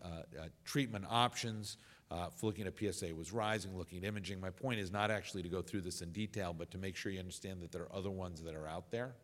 treatment 0.64 1.06
options. 1.08 1.78
Uh, 2.10 2.26
looking 2.42 2.66
at 2.66 2.76
PSA 2.76 3.14
was 3.14 3.32
rising, 3.32 3.76
looking 3.76 3.98
at 3.98 4.04
imaging. 4.04 4.40
My 4.40 4.50
point 4.50 4.80
is 4.80 4.90
not 4.90 5.12
actually 5.12 5.42
to 5.42 5.48
go 5.48 5.62
through 5.62 5.82
this 5.82 6.02
in 6.02 6.10
detail, 6.10 6.52
but 6.52 6.70
to 6.72 6.78
make 6.78 6.96
sure 6.96 7.12
you 7.12 7.20
understand 7.20 7.62
that 7.62 7.70
there 7.70 7.82
are 7.82 7.96
other 7.96 8.10
ones 8.10 8.42
that 8.42 8.54
are 8.54 8.66
out 8.66 8.90
there. 8.90 9.14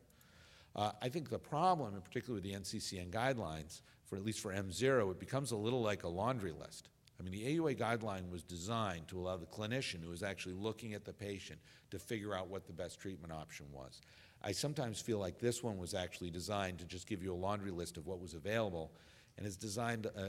Uh, 0.77 0.93
I 1.03 1.09
think 1.09 1.29
the 1.29 1.39
problem, 1.39 1.95
in 1.95 2.01
particular 2.01 2.35
with 2.35 2.45
the 2.45 2.53
NCCN 2.53 3.11
guidelines, 3.11 3.81
for 4.05 4.17
at 4.17 4.25
least 4.25 4.41
for 4.41 4.53
M0, 4.53 5.11
it 5.11 5.19
becomes 5.19 5.51
a 5.51 5.57
little 5.57 5.83
like 5.83 6.05
a 6.05 6.09
laundry 6.09 6.53
list. 6.53 6.91
I 7.19 7.23
mean, 7.23 7.33
the 7.33 7.59
AUA 7.59 7.79
guideline 7.79 8.31
was 8.31 8.43
designed 8.43 9.09
to 9.09 9.19
allow 9.19 9.37
the 9.37 9.47
clinician 9.47 10.05
who 10.05 10.13
is 10.13 10.23
actually 10.23 10.55
looking 10.55 10.93
at 10.93 11.05
the 11.05 11.13
patient 11.13 11.59
to 11.91 11.99
figure 11.99 12.35
out 12.35 12.49
what 12.49 12.67
the 12.67 12.73
best 12.73 13.01
treatment 13.01 13.33
option 13.33 13.67
was. 13.73 14.03
I 14.43 14.53
sometimes 14.53 15.01
feel 15.01 15.19
like 15.19 15.39
this 15.39 15.63
one 15.63 15.79
was 15.79 15.95
actually 15.95 16.31
designed 16.31 16.79
to 16.79 16.85
just 16.85 17.07
give 17.07 17.23
you 17.23 17.33
a 17.33 17.35
laundry 17.35 17.71
list 17.71 17.97
of 17.97 18.07
what 18.07 18.21
was 18.21 18.35
available, 18.35 18.93
and 19.37 19.47
it's 19.47 19.57
designed 19.57 20.07
uh, 20.07 20.29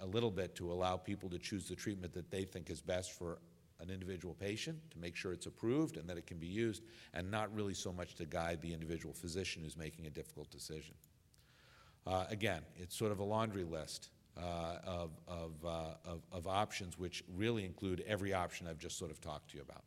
a 0.00 0.06
little 0.06 0.30
bit 0.30 0.54
to 0.56 0.72
allow 0.72 0.96
people 0.96 1.28
to 1.30 1.38
choose 1.38 1.68
the 1.68 1.74
treatment 1.74 2.12
that 2.14 2.30
they 2.30 2.44
think 2.44 2.70
is 2.70 2.80
best 2.80 3.12
for 3.12 3.38
an 3.80 3.90
individual 3.90 4.34
patient 4.34 4.78
to 4.90 4.98
make 4.98 5.14
sure 5.14 5.32
it's 5.32 5.46
approved 5.46 5.96
and 5.98 6.08
that 6.08 6.16
it 6.16 6.26
can 6.26 6.38
be 6.38 6.46
used, 6.46 6.82
and 7.12 7.30
not 7.30 7.54
really 7.54 7.74
so 7.74 7.92
much 7.92 8.14
to 8.14 8.24
guide 8.24 8.60
the 8.62 8.72
individual 8.72 9.12
physician 9.12 9.62
who's 9.62 9.76
making 9.76 10.06
a 10.06 10.10
difficult 10.10 10.50
decision. 10.50 10.94
Uh, 12.06 12.24
again, 12.30 12.62
it's 12.76 12.96
sort 12.96 13.12
of 13.12 13.18
a 13.18 13.24
laundry 13.24 13.64
list 13.64 14.10
uh, 14.38 14.76
of, 14.84 15.10
of, 15.26 15.52
uh, 15.64 15.94
of, 16.04 16.22
of 16.32 16.46
options 16.46 16.98
which 16.98 17.24
really 17.34 17.64
include 17.64 18.04
every 18.06 18.32
option 18.32 18.66
I've 18.66 18.78
just 18.78 18.98
sort 18.98 19.10
of 19.10 19.20
talked 19.20 19.50
to 19.50 19.56
you 19.56 19.62
about. 19.62 19.84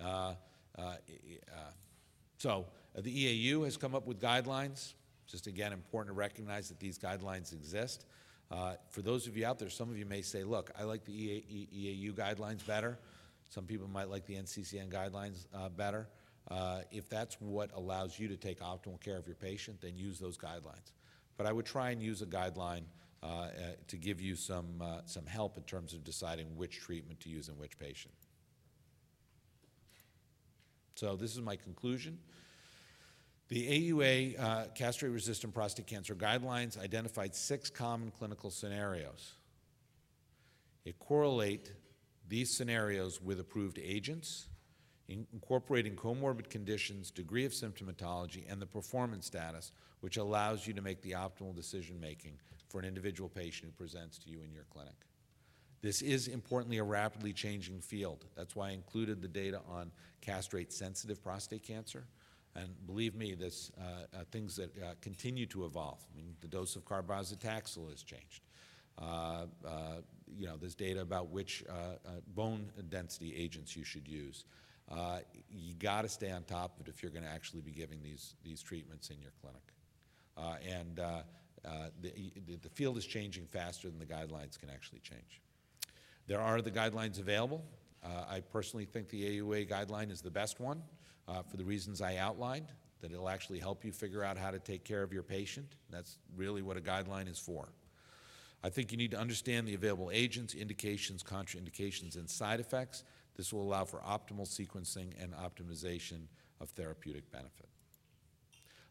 Uh, 0.00 0.34
uh, 0.80 0.96
so 2.38 2.66
the 2.96 3.52
EAU 3.52 3.64
has 3.64 3.76
come 3.76 3.94
up 3.94 4.06
with 4.06 4.20
guidelines. 4.20 4.94
Just 5.30 5.46
again, 5.46 5.72
important 5.72 6.14
to 6.14 6.18
recognize 6.18 6.68
that 6.68 6.80
these 6.80 6.98
guidelines 6.98 7.52
exist. 7.52 8.06
Uh, 8.50 8.74
for 8.88 9.00
those 9.00 9.28
of 9.28 9.36
you 9.36 9.46
out 9.46 9.58
there, 9.58 9.70
some 9.70 9.88
of 9.88 9.96
you 9.96 10.04
may 10.04 10.22
say, 10.22 10.42
look, 10.42 10.72
I 10.76 10.82
like 10.82 11.04
the 11.04 11.12
EAU 11.12 12.12
guidelines 12.12 12.66
better. 12.66 12.98
Some 13.48 13.64
people 13.64 13.86
might 13.88 14.08
like 14.08 14.26
the 14.26 14.34
NCCN 14.34 14.90
guidelines 14.90 15.46
uh, 15.54 15.68
better. 15.68 16.08
Uh, 16.50 16.80
if 16.90 17.08
that's 17.08 17.40
what 17.40 17.70
allows 17.74 18.18
you 18.18 18.26
to 18.26 18.36
take 18.36 18.60
optimal 18.60 19.00
care 19.00 19.16
of 19.16 19.26
your 19.26 19.36
patient, 19.36 19.80
then 19.80 19.96
use 19.96 20.18
those 20.18 20.36
guidelines. 20.36 20.90
But 21.36 21.46
I 21.46 21.52
would 21.52 21.66
try 21.66 21.90
and 21.90 22.02
use 22.02 22.22
a 22.22 22.26
guideline 22.26 22.82
to 23.86 23.96
give 23.96 24.20
you 24.20 24.34
some, 24.34 24.82
some 25.04 25.26
help 25.26 25.56
in 25.56 25.62
terms 25.62 25.92
of 25.92 26.02
deciding 26.02 26.56
which 26.56 26.80
treatment 26.80 27.20
to 27.20 27.28
use 27.28 27.48
in 27.48 27.56
which 27.56 27.78
patient. 27.78 28.14
So 30.96 31.16
this 31.16 31.32
is 31.32 31.40
my 31.40 31.56
conclusion. 31.56 32.18
The 33.50 33.90
AUA 33.90 34.40
uh, 34.40 34.64
castrate-resistant 34.76 35.52
prostate 35.52 35.88
cancer 35.88 36.14
guidelines 36.14 36.80
identified 36.80 37.34
six 37.34 37.68
common 37.68 38.12
clinical 38.12 38.48
scenarios. 38.48 39.32
It 40.84 41.00
correlate 41.00 41.72
these 42.28 42.56
scenarios 42.56 43.20
with 43.20 43.40
approved 43.40 43.80
agents, 43.82 44.46
incorporating 45.08 45.96
comorbid 45.96 46.48
conditions, 46.48 47.10
degree 47.10 47.44
of 47.44 47.50
symptomatology, 47.50 48.44
and 48.48 48.62
the 48.62 48.66
performance 48.66 49.26
status, 49.26 49.72
which 49.98 50.16
allows 50.16 50.68
you 50.68 50.72
to 50.72 50.80
make 50.80 51.02
the 51.02 51.10
optimal 51.10 51.52
decision 51.52 51.98
making 51.98 52.38
for 52.68 52.78
an 52.78 52.84
individual 52.84 53.28
patient 53.28 53.66
who 53.66 53.72
presents 53.72 54.16
to 54.18 54.30
you 54.30 54.42
in 54.42 54.52
your 54.52 54.64
clinic. 54.72 54.94
This 55.82 56.02
is 56.02 56.28
importantly 56.28 56.78
a 56.78 56.84
rapidly 56.84 57.32
changing 57.32 57.80
field. 57.80 58.26
That's 58.36 58.54
why 58.54 58.68
I 58.68 58.72
included 58.72 59.20
the 59.20 59.28
data 59.28 59.60
on 59.68 59.90
castrate-sensitive 60.20 61.20
prostate 61.20 61.64
cancer. 61.64 62.04
And 62.56 62.68
believe 62.86 63.14
me, 63.14 63.34
there's 63.34 63.70
uh, 63.78 64.18
uh, 64.18 64.24
things 64.32 64.56
that 64.56 64.76
uh, 64.76 64.94
continue 65.00 65.46
to 65.46 65.64
evolve. 65.64 66.04
I 66.12 66.16
mean, 66.16 66.34
the 66.40 66.48
dose 66.48 66.76
of 66.76 66.84
cabazitaxel 66.84 67.90
has 67.90 68.02
changed. 68.02 68.42
Uh, 69.00 69.46
uh, 69.66 69.70
you 70.36 70.46
know, 70.46 70.56
there's 70.56 70.74
data 70.74 71.00
about 71.00 71.30
which 71.30 71.64
uh, 71.68 71.96
bone 72.34 72.70
density 72.88 73.34
agents 73.36 73.76
you 73.76 73.84
should 73.84 74.06
use. 74.06 74.44
you 75.50 75.74
got 75.74 76.02
to 76.02 76.08
stay 76.08 76.30
on 76.30 76.42
top 76.44 76.78
of 76.78 76.86
it 76.86 76.90
if 76.90 77.02
you're 77.02 77.12
going 77.12 77.24
to 77.24 77.30
actually 77.30 77.60
be 77.60 77.70
giving 77.70 78.02
these, 78.02 78.34
these 78.44 78.62
treatments 78.62 79.10
in 79.10 79.16
your 79.20 79.32
clinic. 79.40 79.62
And 80.68 80.96
the, 82.02 82.56
the 82.62 82.68
field 82.70 82.98
is 82.98 83.06
changing 83.06 83.46
faster 83.46 83.88
than 83.88 83.98
the 83.98 84.06
guidelines 84.06 84.58
can 84.58 84.70
actually 84.70 85.00
change. 85.00 85.40
There 86.26 86.40
are 86.40 86.60
the 86.60 86.70
guidelines 86.70 87.20
available. 87.20 87.64
I 88.04 88.40
personally 88.40 88.86
think 88.86 89.08
the 89.08 89.40
AUA 89.40 89.68
guideline 89.68 90.10
is 90.10 90.20
the 90.20 90.30
best 90.30 90.58
one 90.58 90.82
uh, 91.30 91.42
for 91.42 91.56
the 91.56 91.64
reasons 91.64 92.02
I 92.02 92.16
outlined, 92.16 92.66
that 93.00 93.12
it'll 93.12 93.28
actually 93.28 93.60
help 93.60 93.84
you 93.84 93.92
figure 93.92 94.24
out 94.24 94.36
how 94.36 94.50
to 94.50 94.58
take 94.58 94.84
care 94.84 95.02
of 95.02 95.12
your 95.12 95.22
patient. 95.22 95.76
That's 95.90 96.18
really 96.36 96.62
what 96.62 96.76
a 96.76 96.80
guideline 96.80 97.30
is 97.30 97.38
for. 97.38 97.68
I 98.62 98.68
think 98.68 98.92
you 98.92 98.98
need 98.98 99.12
to 99.12 99.18
understand 99.18 99.66
the 99.66 99.74
available 99.74 100.10
agents, 100.12 100.54
indications, 100.54 101.22
contraindications, 101.22 102.16
and 102.16 102.28
side 102.28 102.60
effects. 102.60 103.04
This 103.36 103.52
will 103.52 103.62
allow 103.62 103.84
for 103.84 104.00
optimal 104.00 104.46
sequencing 104.46 105.12
and 105.22 105.32
optimization 105.32 106.24
of 106.60 106.68
therapeutic 106.70 107.30
benefit. 107.30 107.68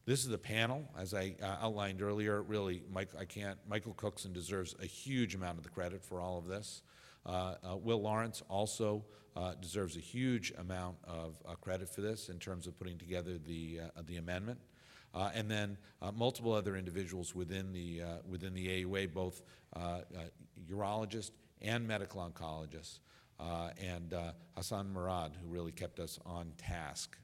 This 0.06 0.24
is 0.24 0.30
the 0.30 0.40
panel, 0.40 0.90
as 0.98 1.14
I 1.14 1.36
uh, 1.40 1.58
outlined 1.62 2.02
earlier. 2.02 2.42
Really, 2.42 2.82
Mike, 2.92 3.10
I 3.20 3.26
can't. 3.26 3.60
Michael 3.68 3.94
Cookson 3.94 4.34
deserves 4.34 4.76
a 4.82 4.88
huge 4.88 5.36
amount 5.36 5.60
of 5.60 5.64
the 5.64 5.70
credit 5.70 6.04
for 6.04 6.20
all 6.20 6.40
of 6.40 6.48
this. 6.48 6.82
Uh, 7.26 7.56
uh, 7.64 7.78
Will 7.78 8.02
Lowrance 8.02 8.42
also 8.50 9.06
uh, 9.36 9.54
deserves 9.62 9.96
a 9.96 10.02
huge 10.02 10.52
amount 10.58 10.98
of 11.04 11.36
credit 11.62 11.90
for 11.90 12.02
this 12.02 12.30
in 12.30 12.40
terms 12.40 12.68
of 12.68 12.78
putting 12.78 12.98
together 12.98 13.38
the 13.38 13.80
the 14.06 14.18
amendment. 14.18 14.60
Uh, 15.14 15.32
and 15.34 15.50
then 15.50 15.78
uh, 16.02 16.12
multiple 16.12 16.54
other 16.54 16.76
individuals 16.76 17.34
within 17.34 17.72
the, 17.74 18.02
uh, 18.02 18.06
within 18.28 18.54
the 18.54 18.84
AUA, 18.84 19.14
both 19.14 19.42
urologists 20.70 21.32
and 21.62 21.88
medical 21.88 22.22
oncologists, 22.22 23.00
and 23.80 24.14
Hassan 24.56 24.92
Murad, 24.92 25.32
who 25.42 25.48
really 25.48 25.72
kept 25.72 26.00
us 26.00 26.20
on 26.26 26.52
task. 26.58 27.18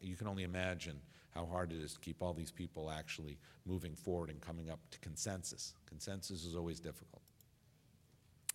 You 0.00 0.16
can 0.16 0.26
only 0.26 0.44
imagine 0.44 0.98
how 1.30 1.46
hard 1.46 1.72
it 1.72 1.80
is 1.80 1.94
to 1.94 2.00
keep 2.00 2.22
all 2.22 2.34
these 2.34 2.50
people 2.50 2.90
actually 2.90 3.38
moving 3.64 3.94
forward 3.94 4.30
and 4.30 4.40
coming 4.40 4.70
up 4.70 4.80
to 4.90 4.98
consensus. 4.98 5.74
Consensus 5.86 6.44
is 6.44 6.56
always 6.56 6.78
difficult. 6.78 7.21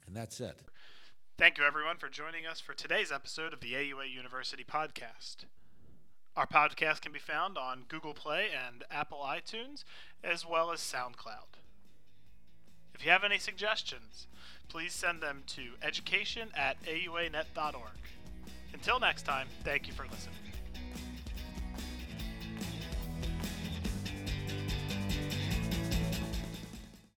And 0.07 0.15
that's 0.15 0.39
it. 0.39 0.57
Thank 1.37 1.57
you, 1.57 1.65
everyone, 1.65 1.97
for 1.97 2.09
joining 2.09 2.47
us 2.47 2.59
for 2.59 2.73
today's 2.73 3.11
episode 3.11 3.53
of 3.53 3.59
the 3.59 3.73
AUA 3.73 4.11
University 4.11 4.63
podcast. 4.63 5.45
Our 6.35 6.47
podcast 6.47 7.01
can 7.01 7.11
be 7.11 7.19
found 7.19 7.57
on 7.57 7.83
Google 7.87 8.13
Play 8.13 8.47
and 8.51 8.83
Apple 8.89 9.19
iTunes, 9.23 9.83
as 10.23 10.45
well 10.45 10.71
as 10.71 10.79
SoundCloud. 10.79 11.59
If 12.95 13.05
you 13.05 13.11
have 13.11 13.23
any 13.23 13.37
suggestions, 13.37 14.27
please 14.69 14.93
send 14.93 15.21
them 15.21 15.43
to 15.47 15.73
education 15.83 16.49
at 16.55 16.81
auanet.org. 16.83 18.01
Until 18.73 18.99
next 18.99 19.23
time, 19.23 19.47
thank 19.63 19.87
you 19.87 19.93
for 19.93 20.05
listening. 20.05 20.46